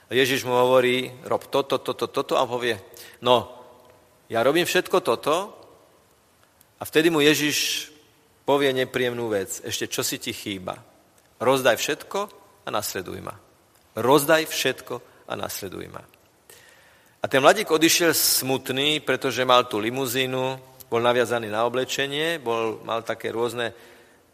Ježiš 0.09 0.49
mu 0.49 0.57
hovorí, 0.57 1.13
rob 1.29 1.45
toto, 1.53 1.79
toto, 1.85 2.09
toto 2.09 2.35
a 2.41 2.49
povie, 2.49 2.81
no, 3.21 3.53
ja 4.33 4.41
robím 4.41 4.65
všetko 4.65 5.05
toto 5.05 5.56
a 6.76 6.83
vtedy 6.85 7.09
mu 7.09 7.25
Ježiš 7.25 7.88
povie 8.47 8.71
nepríjemnú 8.73 9.33
vec, 9.33 9.64
ešte 9.64 9.90
čo 9.90 10.06
si 10.06 10.21
ti 10.21 10.30
chýba. 10.30 10.78
Rozdaj 11.40 11.76
všetko 11.76 12.18
a 12.64 12.68
nasleduj 12.71 13.21
ma. 13.21 13.35
Rozdaj 13.97 14.47
všetko 14.47 14.95
a 15.28 15.33
nasleduj 15.35 15.88
ma. 15.88 16.04
A 17.21 17.25
ten 17.26 17.42
mladík 17.42 17.66
odišiel 17.73 18.14
smutný, 18.14 19.02
pretože 19.02 19.42
mal 19.42 19.66
tú 19.66 19.83
limuzínu, 19.83 20.45
bol 20.87 21.02
naviazaný 21.02 21.50
na 21.50 21.66
oblečenie, 21.66 22.38
bol, 22.38 22.78
mal 22.87 23.02
také 23.02 23.35
rôzne 23.35 23.75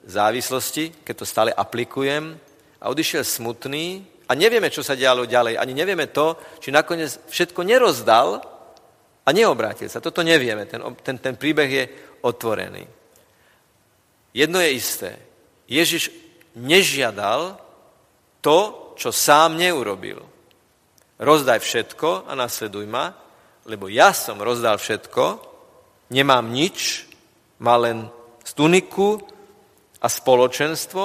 závislosti, 0.05 1.01
keď 1.01 1.15
to 1.17 1.25
stále 1.25 1.51
aplikujem, 1.55 2.37
a 2.83 2.91
odišiel 2.91 3.25
smutný, 3.25 4.05
a 4.29 4.33
nevieme, 4.35 4.73
čo 4.73 4.81
sa 4.81 4.97
dialo 4.97 5.29
ďalej. 5.29 5.61
Ani 5.61 5.77
nevieme 5.77 6.09
to, 6.09 6.41
či 6.57 6.73
nakoniec 6.73 7.29
všetko 7.29 7.69
nerozdal 7.69 8.41
a 9.23 9.29
neobrátil 9.29 9.93
sa. 9.93 10.01
Toto 10.01 10.25
nevieme. 10.25 10.65
Ten, 10.65 10.81
ten, 11.05 11.17
ten 11.21 11.35
príbeh 11.37 11.69
je 11.69 11.85
otvorený. 12.23 12.87
Jedno 14.33 14.59
je 14.65 14.71
isté. 14.73 15.11
Ježiš 15.69 16.09
nežiadal 16.57 17.61
to, 18.41 18.93
čo 18.97 19.13
sám 19.13 19.57
neurobil. 19.61 20.21
Rozdaj 21.23 21.61
všetko 21.63 22.27
a 22.27 22.33
nasleduj 22.35 22.89
ma, 22.89 23.15
lebo 23.69 23.87
ja 23.87 24.11
som 24.11 24.43
rozdal 24.43 24.75
všetko, 24.81 25.39
nemám 26.11 26.51
nič, 26.51 27.07
má 27.63 27.79
len 27.79 28.11
stuniku 28.43 29.23
a 30.03 30.11
spoločenstvo 30.11 31.05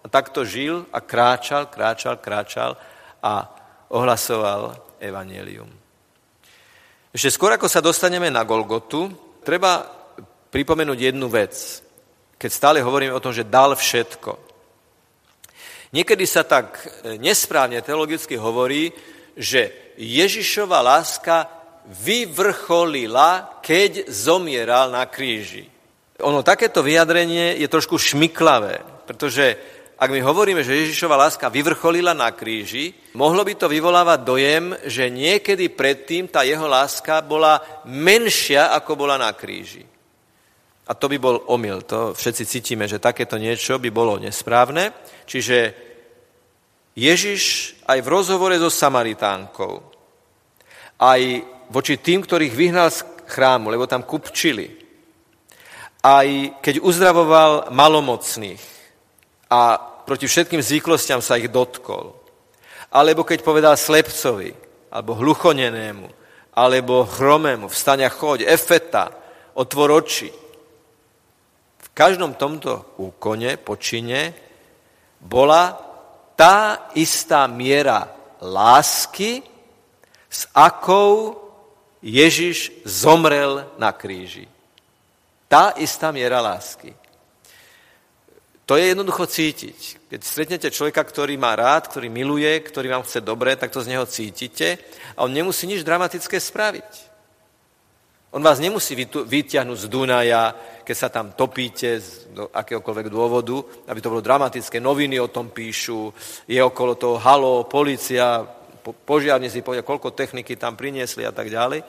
a 0.00 0.06
takto 0.08 0.46
žil 0.48 0.88
a 0.88 1.04
kráčal, 1.04 1.68
kráčal, 1.68 2.16
kráčal 2.16 2.70
a 3.20 3.44
ohlasoval 3.92 4.72
evanelium. 4.96 5.68
Ešte 7.12 7.34
skôr, 7.34 7.52
ako 7.52 7.68
sa 7.68 7.84
dostaneme 7.84 8.32
na 8.32 8.44
Golgotu, 8.44 9.12
treba 9.44 9.97
pripomenúť 10.48 10.98
jednu 11.12 11.28
vec, 11.28 11.54
keď 12.38 12.50
stále 12.52 12.78
hovoríme 12.80 13.12
o 13.12 13.22
tom, 13.22 13.34
že 13.34 13.48
dal 13.48 13.74
všetko. 13.74 14.48
Niekedy 15.92 16.24
sa 16.28 16.44
tak 16.44 16.84
nesprávne 17.16 17.80
teologicky 17.80 18.36
hovorí, 18.36 18.92
že 19.32 19.94
Ježišova 19.96 20.84
láska 20.84 21.48
vyvrcholila, 21.88 23.60
keď 23.64 24.12
zomieral 24.12 24.92
na 24.92 25.08
kríži. 25.08 25.64
Ono, 26.20 26.44
takéto 26.44 26.84
vyjadrenie 26.84 27.56
je 27.56 27.68
trošku 27.70 27.96
šmiklavé, 27.96 29.06
pretože 29.08 29.56
ak 29.98 30.14
my 30.14 30.20
hovoríme, 30.22 30.62
že 30.62 30.86
Ježišova 30.86 31.18
láska 31.18 31.50
vyvrcholila 31.50 32.14
na 32.14 32.30
kríži, 32.30 32.94
mohlo 33.18 33.42
by 33.42 33.54
to 33.58 33.66
vyvolávať 33.66 34.18
dojem, 34.22 34.64
že 34.86 35.10
niekedy 35.10 35.74
predtým 35.74 36.30
tá 36.30 36.46
jeho 36.46 36.70
láska 36.70 37.18
bola 37.24 37.58
menšia, 37.88 38.70
ako 38.78 38.94
bola 38.94 39.18
na 39.18 39.34
kríži. 39.34 39.82
A 40.88 40.96
to 40.96 41.06
by 41.12 41.20
bol 41.20 41.36
omyl. 41.52 41.84
To 41.84 42.16
všetci 42.16 42.44
cítime, 42.48 42.88
že 42.88 42.96
takéto 42.96 43.36
niečo 43.36 43.76
by 43.76 43.92
bolo 43.92 44.16
nesprávne. 44.16 44.96
Čiže 45.28 45.76
Ježiš 46.96 47.42
aj 47.84 47.98
v 48.00 48.08
rozhovore 48.08 48.56
so 48.56 48.72
Samaritánkou, 48.72 49.84
aj 50.98 51.20
voči 51.70 52.00
tým, 52.00 52.24
ktorých 52.24 52.56
vyhnal 52.56 52.88
z 52.90 53.04
chrámu, 53.28 53.70
lebo 53.70 53.86
tam 53.86 54.02
kupčili. 54.02 54.66
Aj 56.02 56.26
keď 56.64 56.80
uzdravoval 56.80 57.70
malomocných 57.70 58.64
a 59.52 59.76
proti 60.08 60.24
všetkým 60.24 60.64
zvyklostiam 60.64 61.20
sa 61.20 61.36
ich 61.36 61.52
dotkol. 61.52 62.16
Alebo 62.88 63.22
keď 63.28 63.44
povedal 63.44 63.76
slepcovi, 63.76 64.56
alebo 64.88 65.12
hluchonenému, 65.20 66.08
alebo 66.56 67.04
chromému, 67.04 67.68
vstaň 67.68 68.08
a 68.08 68.10
choď, 68.10 68.48
efeta, 68.48 69.12
otvor 69.52 70.00
oči. 70.00 70.32
Každom 71.98 72.38
tomto 72.38 72.94
úkone, 73.02 73.58
počine, 73.58 74.30
bola 75.18 75.74
tá 76.38 76.86
istá 76.94 77.50
miera 77.50 78.06
lásky, 78.38 79.42
s 80.30 80.46
akou 80.54 81.34
Ježiš 81.98 82.70
zomrel 82.86 83.66
na 83.82 83.90
kríži. 83.90 84.46
Tá 85.50 85.74
istá 85.74 86.14
miera 86.14 86.38
lásky. 86.38 86.94
To 88.62 88.78
je 88.78 88.94
jednoducho 88.94 89.26
cítiť. 89.26 90.06
Keď 90.06 90.20
stretnete 90.22 90.68
človeka, 90.70 91.02
ktorý 91.02 91.34
má 91.34 91.58
rád, 91.58 91.90
ktorý 91.90 92.06
miluje, 92.06 92.52
ktorý 92.62 92.94
vám 92.94 93.02
chce 93.02 93.26
dobre, 93.26 93.58
tak 93.58 93.74
to 93.74 93.82
z 93.82 93.90
neho 93.90 94.06
cítite 94.06 94.78
a 95.18 95.26
on 95.26 95.34
nemusí 95.34 95.66
nič 95.66 95.82
dramatické 95.82 96.38
spraviť. 96.38 97.07
On 98.28 98.44
vás 98.44 98.60
nemusí 98.60 98.92
vyťahnuť 99.08 99.78
z 99.80 99.86
Dunaja, 99.88 100.52
keď 100.84 100.96
sa 100.96 101.08
tam 101.08 101.32
topíte 101.32 101.96
z 101.96 102.28
akéhokoľvek 102.36 103.08
dôvodu, 103.08 103.56
aby 103.88 104.00
to 104.04 104.12
bolo 104.12 104.20
dramatické. 104.20 104.84
Noviny 104.84 105.16
o 105.16 105.32
tom 105.32 105.48
píšu, 105.48 106.12
je 106.44 106.60
okolo 106.60 107.00
toho 107.00 107.16
halo, 107.16 107.64
policia, 107.64 108.44
požiarníci 108.84 109.64
povedia, 109.64 109.80
koľko 109.80 110.12
techniky 110.12 110.60
tam 110.60 110.76
priniesli 110.76 111.24
a 111.24 111.32
tak 111.32 111.48
ďalej. 111.48 111.80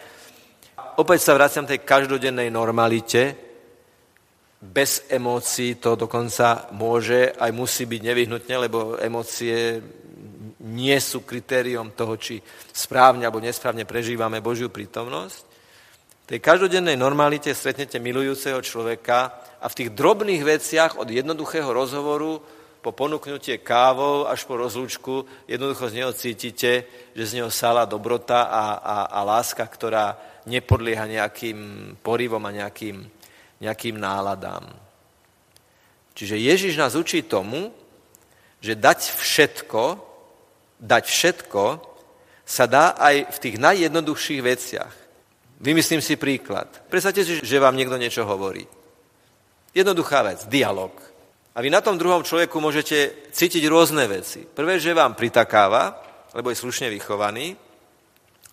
Opäť 0.95 1.19
sa 1.28 1.36
vraciam 1.36 1.67
tej 1.67 1.84
každodennej 1.84 2.47
normalite. 2.47 3.36
Bez 4.63 5.12
emócií 5.12 5.75
to 5.75 5.99
dokonca 5.99 6.71
môže 6.71 7.36
aj 7.36 7.52
musí 7.52 7.84
byť 7.84 8.02
nevyhnutne, 8.04 8.56
lebo 8.63 8.95
emócie 8.95 9.80
nie 10.71 10.97
sú 11.04 11.28
kritériom 11.28 11.91
toho, 11.95 12.15
či 12.15 12.39
správne 12.71 13.28
alebo 13.28 13.43
nesprávne 13.43 13.84
prežívame 13.84 14.39
Božiu 14.39 14.71
prítomnosť. 14.71 15.49
Tej 16.30 16.46
každodennej 16.46 16.94
normalite 16.94 17.50
stretnete 17.58 17.98
milujúceho 17.98 18.62
človeka 18.62 19.34
a 19.58 19.65
v 19.65 19.78
tých 19.82 19.89
drobných 19.98 20.46
veciach 20.46 21.02
od 21.02 21.10
jednoduchého 21.10 21.65
rozhovoru 21.65 22.38
po 22.86 22.94
ponúknutie 22.94 23.58
kávou 23.65 24.30
až 24.30 24.46
po 24.46 24.54
rozlúčku 24.54 25.26
jednoducho 25.50 25.89
z 25.89 25.98
neho 25.98 26.13
cítite, 26.13 26.86
že 27.18 27.24
z 27.26 27.42
neho 27.42 27.50
sala 27.50 27.89
dobrota 27.89 28.46
a, 28.46 28.78
a, 28.78 28.98
a 29.10 29.20
láska, 29.26 29.65
ktorá 29.65 30.22
nepodlieha 30.46 31.10
nejakým 31.10 31.58
porivom 31.98 32.46
a 32.46 32.54
nejakým, 32.54 33.10
nejakým 33.58 33.98
náladám. 33.98 34.70
Čiže 36.13 36.38
Ježiš 36.38 36.78
nás 36.78 36.94
učí 36.94 37.26
tomu, 37.26 37.74
že 38.62 38.78
dať 38.78 39.18
všetko, 39.18 39.98
dať 40.78 41.04
všetko 41.10 41.63
sa 42.46 42.70
dá 42.70 42.94
aj 43.02 43.34
v 43.34 43.38
tých 43.42 43.56
najjednoduchších 43.58 44.42
veciach. 44.46 44.99
Vymyslím 45.60 46.00
si 46.00 46.15
príklad. 46.15 46.72
Predstavte 46.88 47.24
si, 47.28 47.43
že 47.43 47.60
vám 47.60 47.76
niekto 47.76 48.00
niečo 48.00 48.24
hovorí. 48.24 48.63
Jednoduchá 49.76 50.24
vec, 50.24 50.48
dialog. 50.48 50.95
A 51.52 51.60
vy 51.60 51.67
na 51.67 51.84
tom 51.84 52.00
druhom 52.00 52.24
človeku 52.24 52.56
môžete 52.63 53.28
cítiť 53.36 53.67
rôzne 53.67 54.08
veci. 54.08 54.48
Prvé, 54.48 54.80
že 54.80 54.95
vám 54.95 55.19
pritakáva, 55.19 56.00
lebo 56.32 56.48
je 56.48 56.62
slušne 56.63 56.88
vychovaný, 56.88 57.60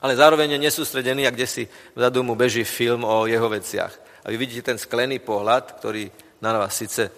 ale 0.02 0.18
zároveň 0.18 0.58
je 0.58 0.64
nesústredený 0.66 1.30
a 1.30 1.34
kde 1.34 1.46
si 1.46 1.62
vzadu 1.94 2.26
mu 2.26 2.34
beží 2.34 2.66
film 2.66 3.06
o 3.06 3.30
jeho 3.30 3.48
veciach. 3.48 3.94
A 4.26 4.34
vy 4.34 4.36
vidíte 4.36 4.74
ten 4.74 4.78
sklený 4.78 5.22
pohľad, 5.22 5.78
ktorý 5.78 6.10
na 6.42 6.58
vás 6.58 6.74
síce 6.74 7.08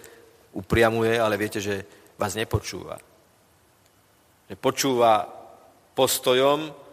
upriamuje, 0.53 1.17
ale 1.17 1.35
viete, 1.35 1.57
že 1.57 1.81
vás 2.13 2.37
nepočúva. 2.37 3.01
Že 4.47 4.55
počúva 4.55 5.25
postojom 5.97 6.88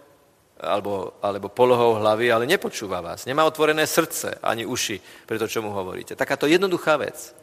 alebo, 0.56 1.20
alebo 1.20 1.52
polohou 1.52 2.00
hlavy, 2.00 2.32
ale 2.32 2.48
nepočúva 2.48 3.04
vás. 3.04 3.28
Nemá 3.28 3.44
otvorené 3.44 3.84
srdce 3.84 4.40
ani 4.40 4.64
uši 4.64 5.26
pre 5.28 5.36
to, 5.36 5.44
čo 5.44 5.60
mu 5.60 5.68
hovoríte. 5.72 6.16
Takáto 6.16 6.48
jednoduchá 6.48 6.96
vec. 6.96 7.36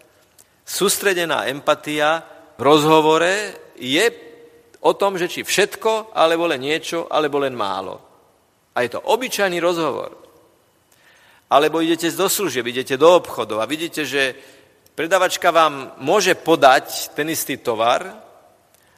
Sústredená 0.66 1.46
empatia 1.46 2.26
v 2.58 2.62
rozhovore 2.62 3.54
je 3.78 4.06
o 4.82 4.92
tom, 4.98 5.18
že 5.18 5.30
či 5.30 5.46
všetko, 5.46 6.16
alebo 6.18 6.50
len 6.50 6.62
niečo, 6.62 7.06
alebo 7.06 7.38
len 7.38 7.54
málo. 7.54 8.02
A 8.74 8.82
je 8.82 8.98
to 8.98 9.06
obyčajný 9.06 9.62
rozhovor. 9.62 10.18
Alebo 11.54 11.86
idete 11.86 12.10
do 12.10 12.26
služieb, 12.26 12.66
idete 12.66 12.98
do 12.98 13.14
obchodov 13.14 13.62
a 13.62 13.70
vidíte, 13.70 14.10
že 14.10 14.34
predavačka 14.98 15.54
vám 15.54 15.94
môže 16.02 16.34
podať 16.34 17.14
ten 17.14 17.30
istý 17.30 17.62
tovar, 17.62 18.10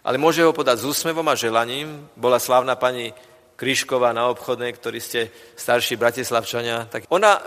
ale 0.06 0.16
môže 0.16 0.40
ho 0.40 0.56
podať 0.56 0.80
s 0.80 0.88
úsmevom 0.88 1.28
a 1.28 1.36
želaním. 1.36 2.08
Bola 2.16 2.40
slávna 2.40 2.80
pani 2.80 3.12
Kryšková 3.56 4.12
na 4.12 4.28
obchodnej, 4.28 4.76
ktorí 4.76 5.00
ste 5.00 5.32
starší 5.56 5.96
bratislavčania. 5.96 6.92
Tak 6.92 7.08
ona 7.08 7.40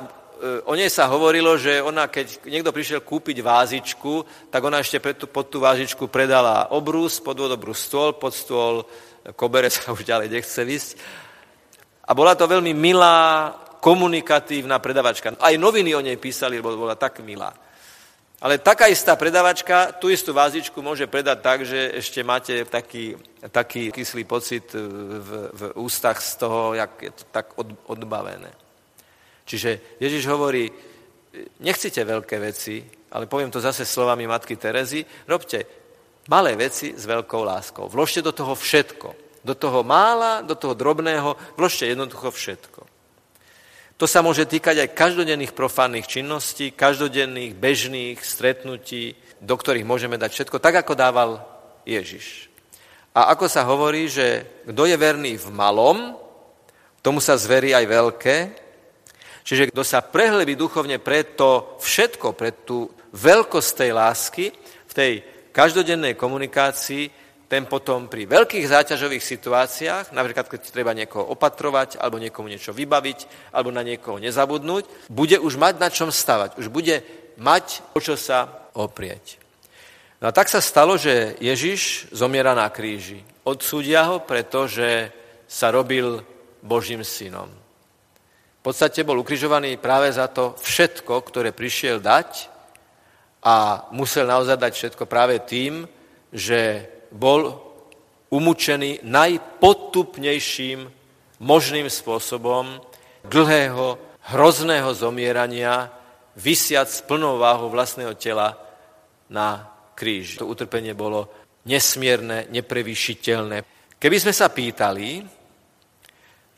o 0.64 0.72
nej 0.72 0.88
sa 0.88 1.10
hovorilo, 1.10 1.58
že 1.58 1.82
ona, 1.82 2.06
keď 2.08 2.46
niekto 2.46 2.70
prišiel 2.72 3.02
kúpiť 3.02 3.42
vázičku, 3.42 4.24
tak 4.48 4.62
ona 4.64 4.80
ešte 4.80 5.02
pod 5.02 5.14
tú, 5.18 5.26
pod 5.26 5.46
tú 5.50 5.58
vázičku 5.60 6.06
predala 6.08 6.70
obrus, 6.70 7.18
pod 7.18 7.36
obrus 7.42 7.84
stôl, 7.84 8.14
pod 8.16 8.32
stôl 8.32 8.86
kobere 9.34 9.68
sa 9.68 9.92
už 9.92 10.06
ďalej 10.06 10.28
nechce 10.30 10.62
vysť. 10.64 10.90
A 12.08 12.16
bola 12.16 12.32
to 12.32 12.48
veľmi 12.48 12.72
milá, 12.72 13.52
komunikatívna 13.78 14.80
predavačka. 14.80 15.36
Aj 15.38 15.54
noviny 15.54 15.94
o 15.94 16.00
nej 16.00 16.16
písali, 16.16 16.58
lebo 16.58 16.74
bola 16.74 16.96
tak 16.96 17.20
milá. 17.20 17.52
Ale 18.38 18.62
taká 18.62 18.86
istá 18.86 19.18
predavačka 19.18 19.90
tú 19.98 20.14
istú 20.14 20.30
vázičku 20.30 20.78
môže 20.78 21.10
predať 21.10 21.38
tak, 21.42 21.58
že 21.66 21.90
ešte 21.98 22.22
máte 22.22 22.62
taký, 22.62 23.18
taký 23.50 23.90
kyslý 23.90 24.22
pocit 24.22 24.70
v, 24.70 25.50
v 25.50 25.62
ústach 25.74 26.22
z 26.22 26.38
toho, 26.38 26.78
jak 26.78 26.92
je 27.02 27.12
to 27.18 27.24
tak 27.34 27.58
od, 27.58 27.74
odbavené. 27.90 28.54
Čiže 29.42 29.98
Ježiš 29.98 30.30
hovorí, 30.30 30.70
nechcite 31.58 31.98
veľké 31.98 32.38
veci, 32.38 32.86
ale 33.10 33.26
poviem 33.26 33.50
to 33.50 33.58
zase 33.58 33.82
slovami 33.82 34.30
matky 34.30 34.54
Terezy, 34.54 35.02
robte 35.26 35.66
malé 36.30 36.54
veci 36.54 36.94
s 36.94 37.04
veľkou 37.10 37.42
láskou. 37.42 37.90
Vložte 37.90 38.22
do 38.22 38.30
toho 38.30 38.54
všetko. 38.54 39.18
Do 39.42 39.54
toho 39.58 39.82
mála, 39.82 40.46
do 40.46 40.54
toho 40.54 40.78
drobného, 40.78 41.34
vložte 41.58 41.90
jednoducho 41.90 42.30
všetko. 42.30 42.86
To 43.98 44.06
sa 44.06 44.22
môže 44.22 44.46
týkať 44.46 44.86
aj 44.86 44.94
každodenných 44.94 45.52
profánnych 45.58 46.06
činností, 46.06 46.70
každodenných 46.70 47.58
bežných 47.58 48.18
stretnutí, 48.22 49.18
do 49.42 49.54
ktorých 49.58 49.86
môžeme 49.86 50.14
dať 50.14 50.30
všetko, 50.32 50.62
tak 50.62 50.86
ako 50.86 50.94
dával 50.94 51.30
Ježiš. 51.82 52.46
A 53.10 53.34
ako 53.34 53.50
sa 53.50 53.66
hovorí, 53.66 54.06
že 54.06 54.46
kto 54.70 54.86
je 54.86 54.94
verný 54.94 55.34
v 55.34 55.50
malom, 55.50 56.14
tomu 57.02 57.18
sa 57.18 57.34
zverí 57.34 57.74
aj 57.74 57.84
veľké, 57.90 58.36
Čiže 59.48 59.72
kto 59.72 59.80
sa 59.80 60.04
prehlebí 60.04 60.60
duchovne 60.60 61.00
pre 61.00 61.24
to 61.24 61.80
všetko, 61.80 62.36
pre 62.36 62.52
tú 62.68 62.84
veľkosť 63.16 63.70
tej 63.80 63.90
lásky, 63.96 64.52
v 64.84 64.92
tej 64.92 65.12
každodennej 65.56 66.20
komunikácii 66.20 67.08
ten 67.48 67.64
potom 67.64 68.12
pri 68.12 68.28
veľkých 68.28 68.68
záťažových 68.68 69.24
situáciách, 69.24 70.12
napríklad 70.12 70.52
keď 70.52 70.60
treba 70.68 70.92
niekoho 70.92 71.24
opatrovať, 71.32 71.96
alebo 71.96 72.20
niekomu 72.20 72.52
niečo 72.52 72.76
vybaviť, 72.76 73.50
alebo 73.56 73.72
na 73.72 73.80
niekoho 73.80 74.20
nezabudnúť, 74.20 75.08
bude 75.08 75.40
už 75.40 75.56
mať 75.56 75.74
na 75.80 75.88
čom 75.88 76.12
stavať, 76.12 76.60
už 76.60 76.68
bude 76.68 77.00
mať 77.40 77.80
o 77.96 78.04
čo 78.04 78.20
sa 78.20 78.68
oprieť. 78.76 79.40
No 80.20 80.28
a 80.28 80.36
tak 80.36 80.52
sa 80.52 80.60
stalo, 80.60 81.00
že 81.00 81.40
Ježiš 81.40 82.12
zomiera 82.12 82.52
na 82.52 82.68
kríži. 82.68 83.24
Odsúdia 83.48 84.04
ho, 84.12 84.20
pretože 84.20 85.08
sa 85.48 85.72
robil 85.72 86.20
Božím 86.60 87.00
synom. 87.00 87.48
V 88.58 88.62
podstate 88.66 89.06
bol 89.06 89.16
ukrižovaný 89.22 89.80
práve 89.80 90.12
za 90.12 90.28
to 90.28 90.52
všetko, 90.60 91.24
ktoré 91.24 91.56
prišiel 91.56 92.02
dať 92.02 92.50
a 93.40 93.88
musel 93.94 94.28
naozaj 94.28 94.58
dať 94.58 94.72
všetko 94.74 95.04
práve 95.08 95.40
tým, 95.40 95.86
že 96.34 96.84
bol 97.12 97.56
umúčený 98.28 99.04
najpotupnejším 99.04 100.84
možným 101.40 101.88
spôsobom 101.88 102.82
dlhého, 103.24 103.96
hrozného 104.34 104.90
zomierania, 104.92 105.88
vysiať 106.38 106.88
s 106.88 107.00
plnou 107.02 107.40
váhou 107.40 107.72
vlastného 107.72 108.14
tela 108.14 108.54
na 109.32 109.66
kríži. 109.98 110.38
To 110.38 110.46
utrpenie 110.46 110.94
bolo 110.94 111.26
nesmierne, 111.66 112.46
neprevýšiteľné. 112.52 113.66
Keby 113.98 114.16
sme 114.22 114.30
sa 114.30 114.46
pýtali, 114.46 115.26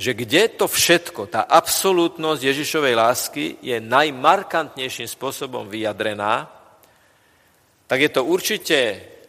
že 0.01 0.17
kde 0.17 0.57
to 0.57 0.65
všetko, 0.69 1.29
tá 1.29 1.45
absolútnosť 1.49 2.41
Ježišovej 2.41 2.95
lásky 2.97 3.45
je 3.61 3.77
najmarkantnejším 3.81 5.09
spôsobom 5.09 5.69
vyjadrená, 5.69 6.49
tak 7.85 7.99
je 8.01 8.11
to 8.13 8.23
určite 8.25 8.79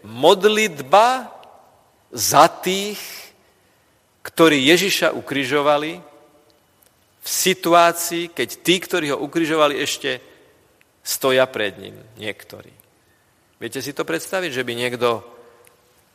modlitba 0.05 1.31
za 2.11 2.47
tých, 2.47 2.99
ktorí 4.21 4.61
Ježiša 4.67 5.15
ukrižovali 5.15 6.01
v 7.21 7.27
situácii, 7.27 8.33
keď 8.33 8.49
tí, 8.65 8.75
ktorí 8.81 9.13
ho 9.13 9.17
ukrižovali, 9.21 9.77
ešte 9.77 10.21
stoja 11.01 11.45
pred 11.45 11.77
ním, 11.77 11.97
niektorí. 12.17 12.73
Viete 13.61 13.81
si 13.81 13.93
to 13.93 14.01
predstaviť, 14.01 14.51
že 14.51 14.65
by 14.65 14.73
niekto 14.73 15.21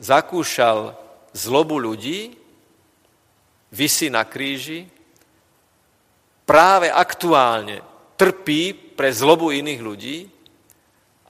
zakúšal 0.02 0.98
zlobu 1.30 1.78
ľudí, 1.78 2.34
vysí 3.70 4.10
na 4.10 4.26
kríži, 4.26 4.90
práve 6.46 6.90
aktuálne 6.90 7.82
trpí 8.18 8.72
pre 8.72 9.12
zlobu 9.12 9.52
iných 9.52 9.80
ľudí 9.82 10.18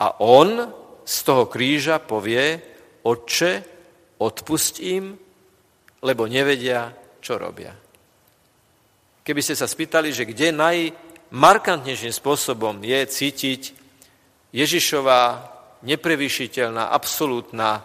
a 0.00 0.20
on 0.20 0.70
z 1.06 1.16
toho 1.22 1.46
kríža 1.46 2.02
povie, 2.02 2.58
Otče, 3.06 3.62
odpust 4.18 4.82
im, 4.82 5.14
lebo 6.02 6.26
nevedia, 6.26 6.90
čo 7.22 7.38
robia. 7.38 7.70
Keby 9.22 9.40
ste 9.42 9.54
sa 9.54 9.70
spýtali, 9.70 10.10
že 10.10 10.26
kde 10.26 10.50
najmarkantnejším 10.54 12.10
spôsobom 12.10 12.82
je 12.82 13.00
cítiť 13.06 13.62
Ježišová 14.50 15.22
neprevýšiteľná, 15.86 16.90
absolútna 16.90 17.82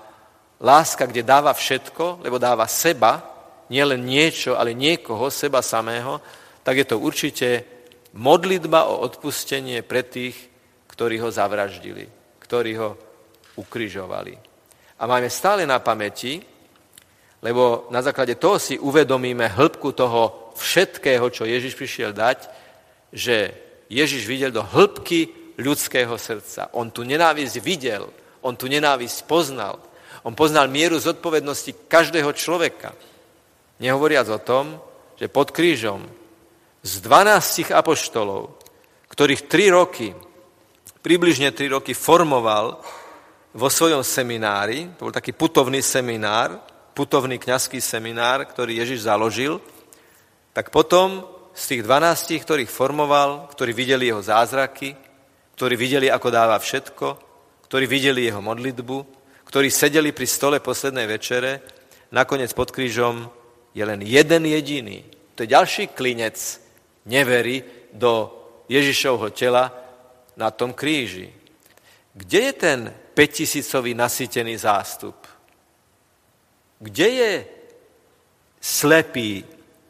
láska, 0.62 1.06
kde 1.06 1.26
dáva 1.26 1.54
všetko, 1.54 2.26
lebo 2.26 2.42
dáva 2.42 2.66
seba, 2.66 3.22
nielen 3.70 4.06
niečo, 4.06 4.58
ale 4.58 4.78
niekoho, 4.78 5.30
seba 5.34 5.62
samého, 5.62 6.22
tak 6.62 6.78
je 6.82 6.86
to 6.86 7.02
určite 7.02 7.66
modlitba 8.14 8.90
o 8.90 9.02
odpustenie 9.02 9.82
pre 9.82 10.06
tých, 10.06 10.38
ktorí 10.90 11.18
ho 11.22 11.34
zavraždili, 11.34 12.06
ktorí 12.38 12.78
ho 12.78 13.11
ukrižovali. 13.62 14.34
A 15.02 15.04
máme 15.06 15.30
stále 15.30 15.70
na 15.70 15.78
pamäti, 15.78 16.42
lebo 17.42 17.90
na 17.90 18.02
základe 18.06 18.38
toho 18.38 18.62
si 18.62 18.78
uvedomíme 18.78 19.50
hĺbku 19.50 19.94
toho 19.98 20.54
všetkého, 20.54 21.26
čo 21.34 21.50
Ježiš 21.50 21.74
prišiel 21.74 22.14
dať, 22.14 22.50
že 23.10 23.54
Ježiš 23.90 24.24
videl 24.30 24.54
do 24.54 24.62
hĺbky 24.62 25.54
ľudského 25.58 26.14
srdca. 26.22 26.70
On 26.78 26.90
tu 26.94 27.02
nenávisť 27.02 27.56
videl, 27.60 28.06
on 28.46 28.54
tu 28.54 28.70
nenávisť 28.70 29.26
poznal. 29.26 29.82
On 30.22 30.38
poznal 30.38 30.70
mieru 30.70 31.02
zodpovednosti 31.02 31.90
každého 31.90 32.30
človeka. 32.38 32.94
Nehovoriac 33.82 34.30
o 34.30 34.38
tom, 34.38 34.78
že 35.18 35.26
pod 35.26 35.50
krížom 35.50 36.06
z 36.86 36.94
12 37.02 37.74
apoštolov, 37.74 38.54
ktorých 39.10 39.50
3 39.50 39.78
roky, 39.78 40.14
približne 41.02 41.50
3 41.50 41.74
roky 41.74 41.98
formoval 41.98 42.78
vo 43.52 43.68
svojom 43.68 44.04
seminári, 44.04 44.96
to 44.96 45.08
bol 45.08 45.14
taký 45.14 45.36
putovný 45.36 45.84
seminár, 45.84 46.56
putovný 46.96 47.36
kňazský 47.36 47.84
seminár, 47.84 48.48
ktorý 48.48 48.80
Ježiš 48.80 49.08
založil, 49.08 49.60
tak 50.56 50.72
potom 50.72 51.24
z 51.52 51.64
tých 51.76 51.82
12, 51.84 52.44
ktorých 52.44 52.72
formoval, 52.72 53.52
ktorí 53.52 53.72
videli 53.76 54.08
jeho 54.08 54.24
zázraky, 54.24 54.96
ktorí 55.56 55.76
videli, 55.76 56.08
ako 56.08 56.28
dáva 56.32 56.56
všetko, 56.60 57.08
ktorí 57.68 57.86
videli 57.88 58.28
jeho 58.28 58.40
modlitbu, 58.40 58.98
ktorí 59.48 59.68
sedeli 59.68 60.16
pri 60.16 60.28
stole 60.28 60.58
poslednej 60.64 61.08
večere, 61.08 61.60
nakoniec 62.16 62.56
pod 62.56 62.72
krížom 62.72 63.28
je 63.76 63.84
len 63.84 64.00
jeden 64.04 64.48
jediný. 64.48 65.04
To 65.36 65.44
je 65.44 65.52
ďalší 65.52 65.92
klinec 65.92 66.36
nevery 67.08 67.64
do 67.92 68.32
Ježišovho 68.72 69.32
tela 69.36 69.72
na 70.40 70.52
tom 70.52 70.72
kríži. 70.72 71.32
Kde 72.16 72.40
je 72.52 72.54
ten 72.56 72.80
5000 73.14 73.94
nasýtený 73.96 74.58
zástup? 74.58 75.16
Kde 76.82 77.08
je 77.10 77.34
slepý, 78.58 79.46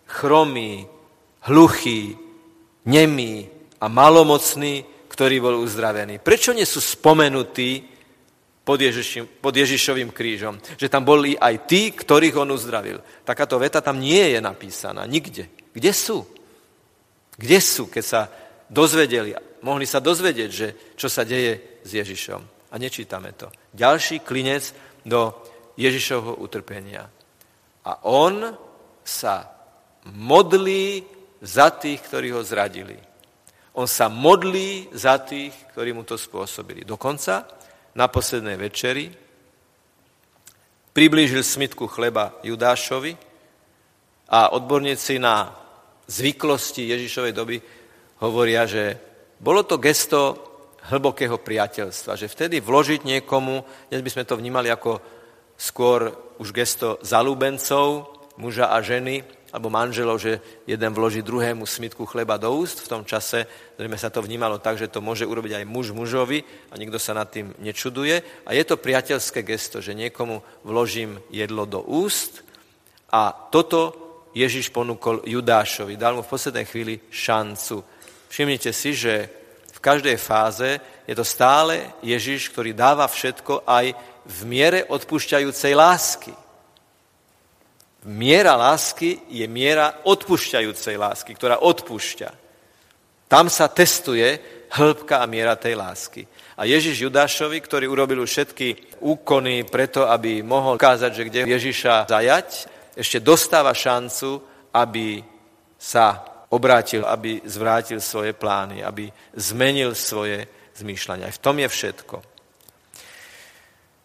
chromý, 0.08 0.88
hluchý, 1.48 2.20
nemý 2.86 3.48
a 3.80 3.88
malomocný, 3.88 4.84
ktorý 5.08 5.38
bol 5.40 5.56
uzdravený? 5.64 6.20
Prečo 6.20 6.52
nie 6.52 6.68
sú 6.68 6.84
spomenutí 6.84 7.88
pod, 8.68 8.80
Ježišim, 8.82 9.40
pod 9.40 9.56
Ježišovým 9.56 10.12
krížom? 10.12 10.60
Že 10.76 10.92
tam 10.92 11.08
boli 11.08 11.40
aj 11.40 11.56
tí, 11.64 11.96
ktorých 11.96 12.44
on 12.44 12.52
uzdravil. 12.52 13.00
Takáto 13.24 13.56
veta 13.56 13.80
tam 13.80 14.04
nie 14.04 14.36
je 14.36 14.40
napísaná, 14.44 15.08
nikde. 15.08 15.48
Kde 15.72 15.92
sú? 15.96 16.28
Kde 17.40 17.58
sú, 17.64 17.88
keď 17.88 18.04
sa 18.04 18.22
dozvedeli, 18.68 19.32
mohli 19.64 19.88
sa 19.88 20.04
dozvedieť, 20.04 20.50
že 20.52 20.68
čo 21.00 21.08
sa 21.08 21.24
deje 21.24 21.82
s 21.88 21.92
Ježišom? 21.96 22.51
A 22.72 22.76
nečítame 22.80 23.36
to. 23.36 23.52
Ďalší 23.76 24.24
klinec 24.24 24.72
do 25.04 25.36
Ježišovho 25.76 26.40
utrpenia. 26.40 27.04
A 27.86 27.92
on 28.08 28.56
sa 29.04 29.50
modlí 30.08 31.04
za 31.42 31.74
tých, 31.76 32.00
ktorí 32.08 32.32
ho 32.32 32.42
zradili. 32.46 32.96
On 33.76 33.88
sa 33.88 34.08
modlí 34.08 34.92
za 34.92 35.20
tých, 35.24 35.56
ktorí 35.72 35.96
mu 35.96 36.04
to 36.04 36.20
spôsobili. 36.20 36.84
Dokonca 36.84 37.48
na 37.96 38.08
poslednej 38.08 38.56
večeri 38.60 39.12
priblížil 40.92 41.44
smitku 41.44 41.88
chleba 41.88 42.36
Judášovi 42.44 43.16
a 44.32 44.52
odborníci 44.52 45.20
na 45.20 45.56
zvyklosti 46.08 46.92
Ježišovej 46.92 47.34
doby 47.36 47.58
hovoria, 48.20 48.68
že 48.68 49.00
bolo 49.40 49.64
to 49.64 49.80
gesto 49.80 50.51
hlbokého 50.90 51.38
priateľstva. 51.38 52.18
Že 52.18 52.32
vtedy 52.32 52.58
vložiť 52.58 53.06
niekomu, 53.06 53.62
dnes 53.92 54.02
by 54.02 54.10
sme 54.10 54.24
to 54.26 54.40
vnímali 54.40 54.74
ako 54.74 54.98
skôr 55.54 56.10
už 56.42 56.50
gesto 56.50 56.98
zalúbencov, 57.06 58.10
muža 58.42 58.74
a 58.74 58.82
ženy, 58.82 59.22
alebo 59.52 59.68
manželov, 59.68 60.18
že 60.18 60.40
jeden 60.64 60.96
vloží 60.96 61.20
druhému 61.22 61.68
smitku 61.68 62.08
chleba 62.08 62.40
do 62.40 62.56
úst. 62.56 62.88
V 62.88 62.88
tom 62.88 63.04
čase 63.04 63.46
zrejme 63.76 64.00
sa 64.00 64.08
to 64.08 64.24
vnímalo 64.24 64.64
tak, 64.64 64.80
že 64.80 64.88
to 64.88 65.04
môže 65.04 65.28
urobiť 65.28 65.60
aj 65.62 65.66
muž 65.68 65.92
mužovi 65.92 66.40
a 66.72 66.80
nikto 66.80 66.96
sa 66.96 67.12
nad 67.12 67.28
tým 67.28 67.52
nečuduje. 67.60 68.48
A 68.48 68.56
je 68.56 68.64
to 68.64 68.80
priateľské 68.80 69.44
gesto, 69.44 69.84
že 69.84 69.92
niekomu 69.92 70.40
vložím 70.64 71.20
jedlo 71.28 71.68
do 71.68 71.84
úst 71.84 72.48
a 73.12 73.36
toto 73.52 74.00
Ježiš 74.32 74.72
ponúkol 74.72 75.28
Judášovi. 75.28 76.00
Dal 76.00 76.16
mu 76.16 76.24
v 76.24 76.32
poslednej 76.32 76.64
chvíli 76.64 77.04
šancu. 77.12 77.84
Všimnite 78.32 78.72
si, 78.72 78.96
že 78.96 79.28
každej 79.82 80.18
fáze 80.22 80.78
je 81.10 81.16
to 81.18 81.26
stále 81.26 81.82
Ježiš, 82.06 82.54
ktorý 82.54 82.78
dáva 82.78 83.10
všetko 83.10 83.66
aj 83.66 83.92
v 84.26 84.40
miere 84.46 84.86
odpúšťajúcej 84.86 85.74
lásky. 85.74 86.34
Miera 88.06 88.58
lásky 88.58 89.26
je 89.30 89.46
miera 89.46 90.06
odpúšťajúcej 90.06 90.96
lásky, 90.98 91.34
ktorá 91.34 91.62
odpúšťa. 91.62 92.30
Tam 93.30 93.50
sa 93.50 93.70
testuje 93.70 94.42
hĺbka 94.72 95.22
a 95.22 95.30
miera 95.30 95.58
tej 95.58 95.76
lásky. 95.78 96.26
A 96.58 96.66
Ježiš 96.66 97.10
Judášovi, 97.10 97.58
ktorý 97.62 97.90
urobil 97.90 98.22
všetky 98.24 98.98
úkony 99.02 99.66
preto, 99.66 100.08
aby 100.08 100.46
mohol 100.46 100.78
ukázať, 100.78 101.12
že 101.14 101.26
kde 101.28 101.42
Ježiša 101.58 102.06
zajať, 102.10 102.50
ešte 102.96 103.18
dostáva 103.20 103.74
šancu, 103.74 104.42
aby 104.74 105.24
sa 105.76 106.31
obrátil, 106.52 107.08
aby 107.08 107.42
zvrátil 107.48 108.04
svoje 108.04 108.36
plány, 108.36 108.84
aby 108.84 109.08
zmenil 109.34 109.96
svoje 109.96 110.48
zmýšľania. 110.76 111.32
Aj 111.32 111.36
v 111.36 111.44
tom 111.44 111.56
je 111.60 111.68
všetko. 111.68 112.16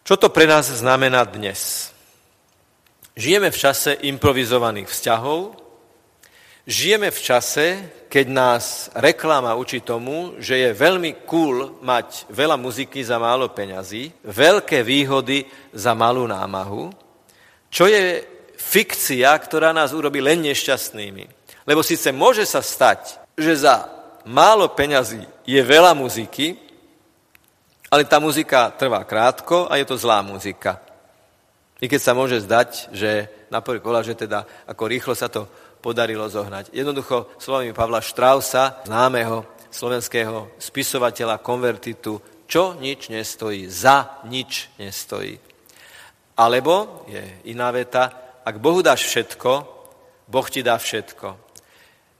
Čo 0.06 0.14
to 0.14 0.30
pre 0.30 0.46
nás 0.46 0.70
znamená 0.70 1.26
dnes? 1.26 1.90
Žijeme 3.18 3.50
v 3.50 3.59
čase 3.59 3.98
improvizovaných 4.06 4.87
vzťahov, 4.87 5.59
žijeme 6.62 7.11
v 7.11 7.20
čase, 7.20 7.66
keď 8.06 8.26
nás 8.30 8.64
reklama 8.94 9.59
učí 9.59 9.82
tomu, 9.82 10.38
že 10.38 10.62
je 10.62 10.70
veľmi 10.78 11.26
cool 11.26 11.82
mať 11.82 12.30
veľa 12.30 12.54
muziky 12.54 13.02
za 13.02 13.18
málo 13.18 13.50
peňazí, 13.50 14.12
veľké 14.22 14.87
výhody 14.87 15.42
za 15.74 15.96
malú 15.98 16.28
námahu, 16.28 16.94
čo 17.72 17.90
je 17.90 18.22
fikcia, 18.54 19.35
ktorá 19.35 19.74
nás 19.74 19.90
urobí 19.90 20.22
len 20.22 20.46
nešťastnými. 20.46 21.36
Lebo 21.66 21.83
síce 21.83 22.14
môže 22.14 22.46
sa 22.46 22.62
stať, 22.62 23.18
že 23.35 23.66
za 23.66 23.90
málo 24.22 24.70
peňazí 24.70 25.26
je 25.42 25.61
veľa 25.61 25.92
muziky, 25.98 26.55
ale 27.90 28.07
tá 28.07 28.22
muzika 28.22 28.70
trvá 28.74 29.02
krátko 29.02 29.66
a 29.70 29.79
je 29.79 29.87
to 29.87 29.98
zlá 29.98 30.22
muzika. 30.22 30.79
I 31.83 31.90
keď 31.90 32.00
sa 32.00 32.16
môže 32.16 32.40
zdať, 32.40 32.94
že 32.94 33.29
napríklad, 33.52 34.07
že 34.07 34.16
teda 34.16 34.46
ako 34.64 34.83
rýchlo 34.88 35.12
sa 35.12 35.29
to 35.29 35.44
podarilo 35.85 36.24
zohnať. 36.26 36.72
Jednoducho 36.72 37.31
slovami 37.37 37.76
Pavla 37.76 38.00
Štrausa, 38.00 38.81
známeho 38.88 39.44
slovenského 39.70 40.57
spisovateľa, 40.57 41.44
konvertitu, 41.44 42.18
čo 42.48 42.74
nič 42.81 43.12
nestojí, 43.12 43.68
za 43.68 44.22
nič 44.24 44.72
nestojí. 44.81 45.37
Alebo, 46.37 47.05
je 47.11 47.20
iná 47.52 47.68
veta, 47.70 48.09
ak 48.42 48.57
Bohu 48.57 48.81
dáš 48.81 49.05
všetko, 49.09 49.50
Boh 50.26 50.48
ti 50.50 50.64
dá 50.64 50.81
všetko. 50.81 51.45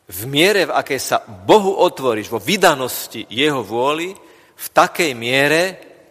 V 0.07 0.21
miere, 0.31 0.71
v 0.71 0.77
akej 0.77 1.01
sa 1.03 1.19
Bohu 1.27 1.83
otvoríš, 1.83 2.31
vo 2.31 2.39
vydanosti 2.39 3.27
Jeho 3.27 3.67
vôli, 3.67 4.15
v 4.57 4.67
takej 4.71 5.13
miere 5.19 5.63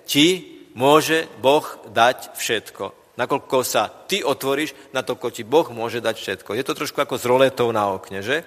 ti 0.04 0.60
môže 0.76 1.32
Boh 1.40 1.64
dať 1.88 2.36
všetko. 2.36 3.16
Nakoľko 3.16 3.58
sa 3.64 3.88
ty 3.88 4.20
otvoríš, 4.20 4.76
natoľko 4.92 5.28
ti 5.32 5.48
Boh 5.48 5.64
môže 5.72 6.04
dať 6.04 6.16
všetko. 6.20 6.60
Je 6.60 6.68
to 6.68 6.76
trošku 6.76 7.00
ako 7.00 7.16
s 7.16 7.24
roletou 7.24 7.72
na 7.72 7.88
okne, 7.96 8.20
že? 8.20 8.44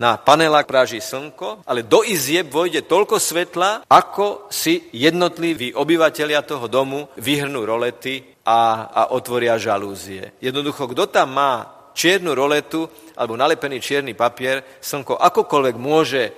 Na 0.00 0.16
panelách 0.16 0.64
práží 0.64 0.96
slnko, 0.96 1.68
ale 1.68 1.84
do 1.84 2.00
izieb 2.00 2.48
vojde 2.48 2.88
toľko 2.88 3.20
svetla, 3.20 3.84
ako 3.84 4.48
si 4.48 4.88
jednotliví 4.96 5.76
obyvateľia 5.76 6.40
toho 6.40 6.72
domu 6.72 7.12
vyhrnú 7.20 7.68
rolety 7.68 8.24
a, 8.48 8.88
a 8.88 9.02
otvoria 9.12 9.60
žalúzie. 9.60 10.32
Jednoducho, 10.40 10.88
kto 10.88 11.04
tam 11.04 11.36
má 11.36 11.79
čiernu 11.94 12.34
roletu 12.34 12.88
alebo 13.16 13.36
nalepený 13.36 13.80
čierny 13.80 14.16
papier, 14.16 14.64
slnko 14.80 15.20
akokoľvek 15.20 15.76
môže 15.76 16.22
e, 16.26 16.32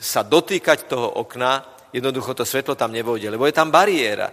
sa 0.00 0.20
dotýkať 0.20 0.90
toho 0.90 1.20
okna, 1.20 1.64
jednoducho 1.94 2.34
to 2.34 2.44
svetlo 2.44 2.74
tam 2.74 2.92
nevojde, 2.92 3.30
lebo 3.30 3.46
je 3.46 3.54
tam 3.54 3.70
bariéra. 3.70 4.28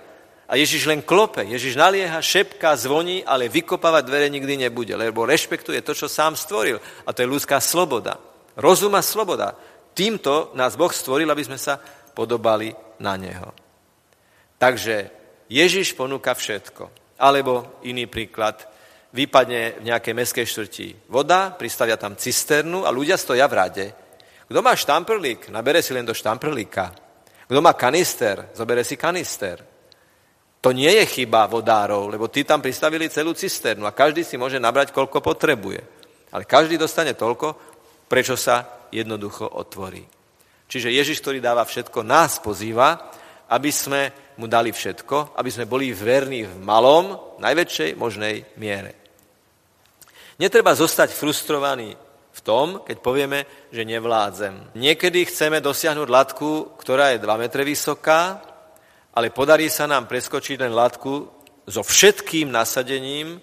A 0.51 0.59
Ježiš 0.59 0.83
len 0.83 0.99
klope, 0.99 1.47
Ježiš 1.47 1.79
nalieha, 1.79 2.19
šepká, 2.19 2.75
zvoní, 2.75 3.23
ale 3.23 3.47
vykopávať 3.47 4.03
dvere 4.03 4.27
nikdy 4.27 4.67
nebude, 4.67 4.91
lebo 4.99 5.23
rešpektuje 5.23 5.79
to, 5.79 5.95
čo 5.95 6.11
sám 6.11 6.35
stvoril. 6.35 6.75
A 7.07 7.15
to 7.15 7.23
je 7.23 7.31
ľudská 7.31 7.63
sloboda. 7.63 8.19
Rozum 8.59 8.91
a 8.99 8.99
sloboda. 8.99 9.55
Týmto 9.95 10.51
nás 10.59 10.75
Boh 10.75 10.91
stvoril, 10.91 11.31
aby 11.31 11.47
sme 11.47 11.55
sa 11.55 11.79
podobali 12.11 12.75
na 12.99 13.15
Neho. 13.15 13.55
Takže 14.59 15.07
Ježiš 15.47 15.95
ponúka 15.95 16.35
všetko. 16.35 17.15
Alebo 17.15 17.79
iný 17.87 18.11
príklad, 18.11 18.67
vypadne 19.11 19.83
v 19.83 19.87
nejakej 19.91 20.13
meskej 20.15 20.45
štvrti 20.47 20.87
voda, 21.11 21.51
pristavia 21.51 21.99
tam 21.99 22.15
cisternu 22.15 22.87
a 22.87 22.89
ľudia 22.91 23.19
stoja 23.19 23.47
v 23.47 23.53
rade. 23.55 23.85
Kto 24.47 24.59
má 24.59 24.75
štamprlík, 24.75 25.51
nabere 25.51 25.79
si 25.79 25.95
len 25.95 26.07
do 26.07 26.15
štamprlíka. 26.15 26.91
Kto 27.47 27.59
má 27.59 27.75
kanister, 27.75 28.51
zobere 28.55 28.83
si 28.83 28.95
kanister. 28.95 29.59
To 30.61 30.71
nie 30.71 30.91
je 30.91 31.05
chyba 31.07 31.49
vodárov, 31.49 32.07
lebo 32.07 32.29
tí 32.29 32.45
tam 32.45 32.61
pristavili 32.61 33.09
celú 33.09 33.33
cisternu 33.33 33.83
a 33.83 33.95
každý 33.95 34.21
si 34.23 34.37
môže 34.37 34.61
nabrať, 34.61 34.93
koľko 34.93 35.19
potrebuje. 35.19 35.81
Ale 36.31 36.47
každý 36.47 36.77
dostane 36.77 37.17
toľko, 37.17 37.55
prečo 38.07 38.37
sa 38.37 38.87
jednoducho 38.93 39.47
otvorí. 39.57 40.05
Čiže 40.71 40.93
Ježiš, 40.93 41.19
ktorý 41.19 41.43
dáva 41.43 41.67
všetko, 41.67 42.05
nás 42.07 42.39
pozýva, 42.39 43.11
aby 43.51 43.71
sme 43.73 44.31
mu 44.39 44.47
dali 44.47 44.71
všetko, 44.71 45.35
aby 45.35 45.49
sme 45.51 45.67
boli 45.67 45.91
verní 45.91 46.47
v 46.47 46.55
malom, 46.63 47.35
najväčšej 47.43 47.99
možnej 47.99 48.55
miere. 48.55 49.00
Netreba 50.41 50.73
zostať 50.73 51.13
frustrovaný 51.13 51.93
v 52.33 52.39
tom, 52.41 52.81
keď 52.81 52.97
povieme, 52.97 53.45
že 53.69 53.85
nevládzem. 53.85 54.73
Niekedy 54.73 55.29
chceme 55.29 55.61
dosiahnuť 55.61 56.07
latku, 56.09 56.73
ktorá 56.81 57.13
je 57.13 57.21
2 57.21 57.29
metre 57.37 57.61
vysoká, 57.61 58.41
ale 59.13 59.29
podarí 59.29 59.69
sa 59.69 59.85
nám 59.85 60.09
preskočiť 60.09 60.57
len 60.65 60.73
latku 60.73 61.29
so 61.69 61.85
všetkým 61.85 62.49
nasadením, 62.49 63.37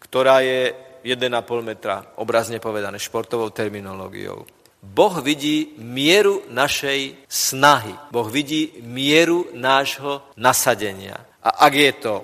ktorá 0.00 0.40
je 0.40 0.72
1,5 1.04 1.20
metra, 1.60 2.16
obrazne 2.16 2.56
povedané, 2.56 2.96
športovou 2.96 3.52
terminológiou. 3.52 4.48
Boh 4.80 5.20
vidí 5.20 5.76
mieru 5.76 6.48
našej 6.48 7.28
snahy. 7.28 7.92
Boh 8.08 8.24
vidí 8.32 8.80
mieru 8.80 9.52
nášho 9.52 10.24
nasadenia. 10.40 11.20
A 11.44 11.68
ak 11.68 11.72
je 11.76 11.92
to 12.00 12.14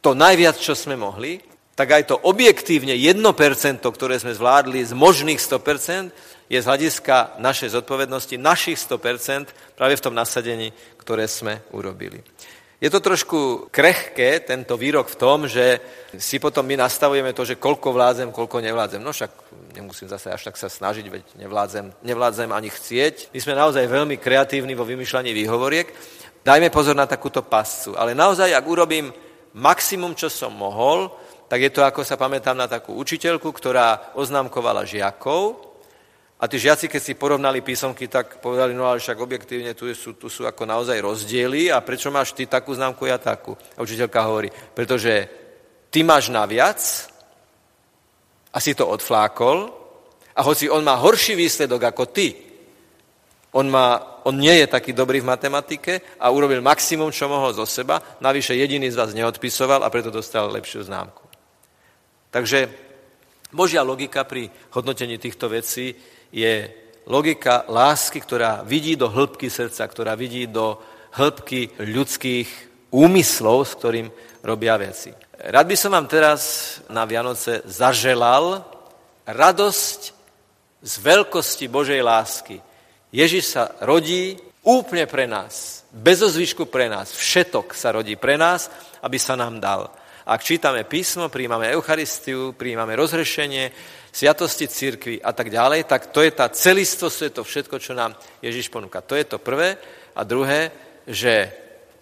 to 0.00 0.16
najviac, 0.16 0.56
čo 0.56 0.72
sme 0.72 0.96
mohli, 0.96 1.36
tak 1.76 1.92
aj 1.92 2.02
to 2.08 2.16
objektívne 2.16 2.96
1%, 2.96 3.20
ktoré 3.84 4.16
sme 4.16 4.32
zvládli 4.32 4.80
z 4.80 4.96
možných 4.96 5.36
100%, 5.36 6.10
je 6.48 6.58
z 6.62 6.66
hľadiska 6.66 7.36
našej 7.42 7.76
zodpovednosti 7.76 8.40
našich 8.40 8.80
100% 8.80 9.76
práve 9.76 9.94
v 9.98 10.04
tom 10.04 10.14
nasadení, 10.16 10.72
ktoré 10.96 11.28
sme 11.28 11.60
urobili. 11.76 12.22
Je 12.76 12.92
to 12.92 13.00
trošku 13.00 13.68
krehké, 13.72 14.44
tento 14.44 14.76
výrok 14.76 15.08
v 15.08 15.16
tom, 15.16 15.48
že 15.48 15.80
si 16.20 16.36
potom 16.36 16.60
my 16.60 16.76
nastavujeme 16.76 17.32
to, 17.32 17.48
že 17.48 17.56
koľko 17.56 17.88
vládzem, 17.92 18.28
koľko 18.32 18.60
nevládzem. 18.60 19.00
No 19.00 19.16
však 19.16 19.32
nemusím 19.72 20.12
zase 20.12 20.28
až 20.28 20.52
tak 20.52 20.60
sa 20.60 20.68
snažiť, 20.68 21.08
veď 21.08 21.24
nevládzem, 21.40 21.88
nevládzem 22.04 22.52
ani 22.52 22.68
chcieť. 22.68 23.32
My 23.32 23.38
sme 23.40 23.54
naozaj 23.56 23.88
veľmi 23.88 24.20
kreatívni 24.20 24.76
vo 24.76 24.84
vymýšľaní 24.84 25.32
výhovoriek. 25.32 25.88
Dajme 26.44 26.68
pozor 26.68 26.92
na 26.92 27.08
takúto 27.08 27.40
pascu. 27.40 27.96
Ale 27.96 28.12
naozaj, 28.12 28.52
ak 28.52 28.64
urobím 28.68 29.08
maximum, 29.56 30.12
čo 30.12 30.28
som 30.28 30.52
mohol, 30.52 31.08
tak 31.46 31.62
je 31.62 31.70
to, 31.70 31.86
ako 31.86 32.02
sa 32.02 32.18
pamätám 32.18 32.58
na 32.58 32.66
takú 32.66 32.98
učiteľku, 32.98 33.54
ktorá 33.54 34.18
oznámkovala 34.18 34.82
žiakov 34.82 35.66
a 36.36 36.44
tí 36.44 36.60
žiaci, 36.60 36.90
keď 36.90 37.00
si 37.00 37.16
porovnali 37.16 37.64
písomky, 37.64 38.12
tak 38.12 38.44
povedali, 38.44 38.76
no 38.76 38.84
ale 38.84 39.00
však 39.00 39.16
objektívne 39.16 39.72
tu 39.72 39.88
sú, 39.96 40.18
tu 40.20 40.28
sú 40.28 40.44
ako 40.44 40.68
naozaj 40.68 41.00
rozdiely 41.00 41.72
a 41.72 41.80
prečo 41.80 42.12
máš 42.12 42.36
ty 42.36 42.44
takú 42.44 42.76
známku, 42.76 43.08
ja 43.08 43.16
takú? 43.16 43.56
A 43.72 43.80
učiteľka 43.80 44.20
hovorí, 44.26 44.52
pretože 44.74 45.30
ty 45.88 46.04
máš 46.04 46.28
naviac 46.28 46.82
a 48.52 48.58
si 48.60 48.76
to 48.76 48.84
odflákol 48.84 49.72
a 50.36 50.40
hoci 50.44 50.68
on 50.68 50.84
má 50.84 51.00
horší 51.00 51.32
výsledok 51.32 51.88
ako 51.88 52.04
ty, 52.12 52.46
on, 53.56 53.72
má, 53.72 54.20
on 54.28 54.36
nie 54.36 54.52
je 54.60 54.68
taký 54.68 54.92
dobrý 54.92 55.24
v 55.24 55.32
matematike 55.32 56.20
a 56.20 56.28
urobil 56.28 56.60
maximum, 56.60 57.08
čo 57.08 57.32
mohol 57.32 57.56
zo 57.56 57.64
seba, 57.64 58.20
navyše 58.20 58.52
jediný 58.52 58.92
z 58.92 58.98
vás 59.00 59.16
neodpisoval 59.16 59.80
a 59.80 59.88
preto 59.88 60.12
dostal 60.12 60.52
lepšiu 60.52 60.84
známku. 60.84 61.25
Takže 62.36 62.68
Božia 63.48 63.80
logika 63.80 64.20
pri 64.28 64.52
hodnotení 64.76 65.16
týchto 65.16 65.48
vecí 65.48 65.96
je 66.28 66.68
logika 67.08 67.64
lásky, 67.64 68.20
ktorá 68.20 68.60
vidí 68.60 68.92
do 68.92 69.08
hĺbky 69.08 69.48
srdca, 69.48 69.88
ktorá 69.88 70.12
vidí 70.12 70.44
do 70.44 70.76
hĺbky 71.16 71.80
ľudských 71.80 72.48
úmyslov, 72.92 73.64
s 73.64 73.72
ktorým 73.80 74.12
robia 74.44 74.76
veci. 74.76 75.16
Rád 75.32 75.64
by 75.64 75.76
som 75.80 75.96
vám 75.96 76.12
teraz 76.12 76.40
na 76.92 77.08
Vianoce 77.08 77.64
zaželal 77.64 78.60
radosť 79.24 80.00
z 80.84 80.94
veľkosti 81.00 81.72
Božej 81.72 82.04
lásky. 82.04 82.60
Ježiš 83.16 83.56
sa 83.56 83.72
rodí 83.80 84.36
úplne 84.60 85.08
pre 85.08 85.24
nás, 85.24 85.88
bez 85.88 86.20
ozvyšku 86.20 86.68
pre 86.68 86.92
nás, 86.92 87.16
všetok 87.16 87.72
sa 87.72 87.96
rodí 87.96 88.12
pre 88.20 88.36
nás, 88.36 88.68
aby 89.00 89.16
sa 89.16 89.40
nám 89.40 89.56
dal. 89.56 89.88
Ak 90.26 90.42
čítame 90.42 90.82
písmo, 90.82 91.30
príjmame 91.30 91.70
Eucharistiu, 91.70 92.50
príjmame 92.58 92.98
rozhrešenie, 92.98 93.70
sviatosti 94.10 94.66
cirkvi 94.66 95.22
a 95.22 95.30
tak 95.30 95.54
ďalej, 95.54 95.86
tak 95.86 96.10
to 96.10 96.18
je 96.18 96.34
tá 96.34 96.50
celistvosť, 96.50 97.14
to 97.14 97.24
je 97.24 97.34
to 97.38 97.42
všetko, 97.46 97.76
čo 97.78 97.94
nám 97.94 98.18
Ježiš 98.42 98.66
ponúka. 98.66 99.06
To 99.06 99.14
je 99.14 99.22
to 99.22 99.38
prvé. 99.38 99.78
A 100.18 100.26
druhé, 100.26 100.74
že 101.06 101.54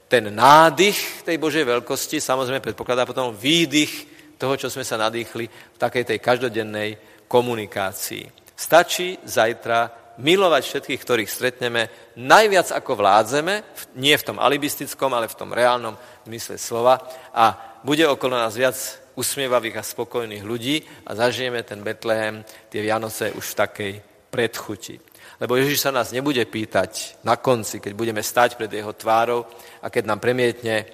ten 0.08 0.32
nádych 0.32 1.20
tej 1.28 1.36
Božej 1.36 1.68
veľkosti 1.68 2.16
samozrejme 2.16 2.64
predpokladá 2.64 3.04
potom 3.04 3.36
výdych 3.36 3.92
toho, 4.40 4.56
čo 4.56 4.72
sme 4.72 4.88
sa 4.88 4.96
nadýchli 4.96 5.44
v 5.44 5.76
takej 5.76 6.16
tej 6.16 6.18
každodennej 6.24 6.96
komunikácii. 7.28 8.56
Stačí 8.56 9.20
zajtra 9.20 10.16
milovať 10.16 10.62
všetkých, 10.64 11.02
ktorých 11.02 11.28
stretneme, 11.28 12.14
najviac 12.16 12.72
ako 12.72 13.04
vládzeme, 13.04 13.54
nie 14.00 14.16
v 14.16 14.26
tom 14.32 14.40
alibistickom, 14.40 15.12
ale 15.12 15.28
v 15.28 15.36
tom 15.36 15.52
reálnom 15.52 15.98
zmysle 16.24 16.56
slova 16.56 17.04
a 17.34 17.73
bude 17.84 18.08
okolo 18.08 18.40
nás 18.40 18.56
viac 18.56 18.74
usmievavých 19.14 19.76
a 19.78 19.84
spokojných 19.84 20.42
ľudí 20.42 20.82
a 21.06 21.14
zažijeme 21.14 21.62
ten 21.62 21.84
Betlehem, 21.84 22.42
tie 22.72 22.80
Vianoce 22.80 23.30
už 23.36 23.44
v 23.44 23.58
takej 23.60 23.92
predchuti. 24.32 24.96
Lebo 25.38 25.54
Ježiš 25.60 25.86
sa 25.86 25.94
nás 25.94 26.10
nebude 26.10 26.42
pýtať 26.48 27.20
na 27.22 27.36
konci, 27.36 27.78
keď 27.78 27.92
budeme 27.94 28.22
stať 28.24 28.56
pred 28.56 28.72
jeho 28.72 28.96
tvárou 28.96 29.46
a 29.84 29.86
keď 29.92 30.04
nám 30.08 30.18
premietne 30.18 30.88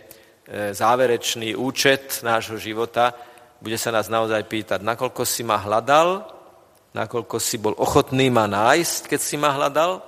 záverečný 0.75 1.55
účet 1.55 2.21
nášho 2.27 2.59
života, 2.59 3.15
bude 3.63 3.79
sa 3.79 3.95
nás 3.95 4.11
naozaj 4.11 4.43
pýtať, 4.51 4.81
nakoľko 4.83 5.23
si 5.23 5.47
ma 5.47 5.61
hľadal, 5.61 6.27
nakoľko 6.97 7.37
si 7.39 7.61
bol 7.61 7.77
ochotný 7.79 8.33
ma 8.33 8.51
nájsť, 8.51 9.07
keď 9.07 9.21
si 9.21 9.37
ma 9.39 9.55
hľadal, 9.55 10.03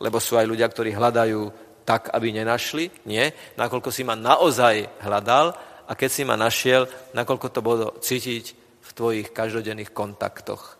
lebo 0.00 0.16
sú 0.16 0.40
aj 0.40 0.48
ľudia, 0.48 0.70
ktorí 0.70 0.96
hľadajú 0.96 1.66
tak, 1.84 2.08
aby 2.14 2.32
nenašli. 2.32 2.90
Nie, 3.04 3.36
nakoľko 3.60 3.90
si 3.92 4.02
ma 4.02 4.16
naozaj 4.16 5.02
hľadal 5.04 5.54
a 5.86 5.92
keď 5.94 6.10
si 6.10 6.22
ma 6.26 6.34
našiel, 6.34 6.90
nakoľko 7.14 7.48
to 7.50 7.60
bolo 7.62 7.86
cítiť 8.02 8.44
v 8.82 8.90
tvojich 8.90 9.28
každodenných 9.30 9.94
kontaktoch. 9.94 10.78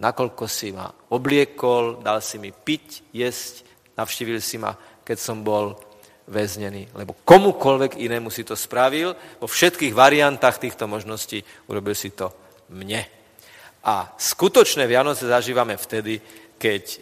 Nakoľko 0.00 0.44
si 0.48 0.72
ma 0.72 0.88
obliekol, 1.12 2.00
dal 2.00 2.24
si 2.24 2.40
mi 2.40 2.48
piť, 2.52 3.12
jesť, 3.12 3.68
navštívil 4.00 4.40
si 4.40 4.56
ma, 4.56 4.72
keď 5.04 5.18
som 5.20 5.44
bol 5.44 5.76
väznený. 6.24 6.88
Lebo 6.96 7.12
komukolvek 7.20 8.00
inému 8.00 8.32
si 8.32 8.48
to 8.48 8.56
spravil, 8.56 9.12
vo 9.36 9.44
všetkých 9.44 9.92
variantách 9.92 10.56
týchto 10.56 10.88
možností 10.88 11.44
urobil 11.68 11.92
si 11.92 12.08
to 12.16 12.32
mne. 12.72 13.04
A 13.84 14.08
skutočné 14.16 14.88
Vianoce 14.88 15.28
zažívame 15.28 15.76
vtedy, 15.76 16.20
keď 16.56 17.00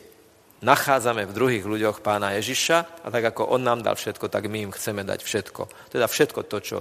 nachádzame 0.59 1.23
v 1.27 1.35
druhých 1.35 1.65
ľuďoch 1.67 2.03
pána 2.03 2.35
Ježiša 2.35 3.07
a 3.07 3.09
tak 3.15 3.31
ako 3.31 3.55
on 3.55 3.63
nám 3.63 3.83
dal 3.87 3.95
všetko, 3.95 4.27
tak 4.27 4.51
my 4.51 4.67
im 4.67 4.75
chceme 4.75 5.07
dať 5.07 5.23
všetko. 5.23 5.91
Teda 5.95 6.11
všetko 6.11 6.41
to, 6.51 6.59
čo 6.59 6.77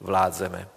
vládzeme. 0.00 0.68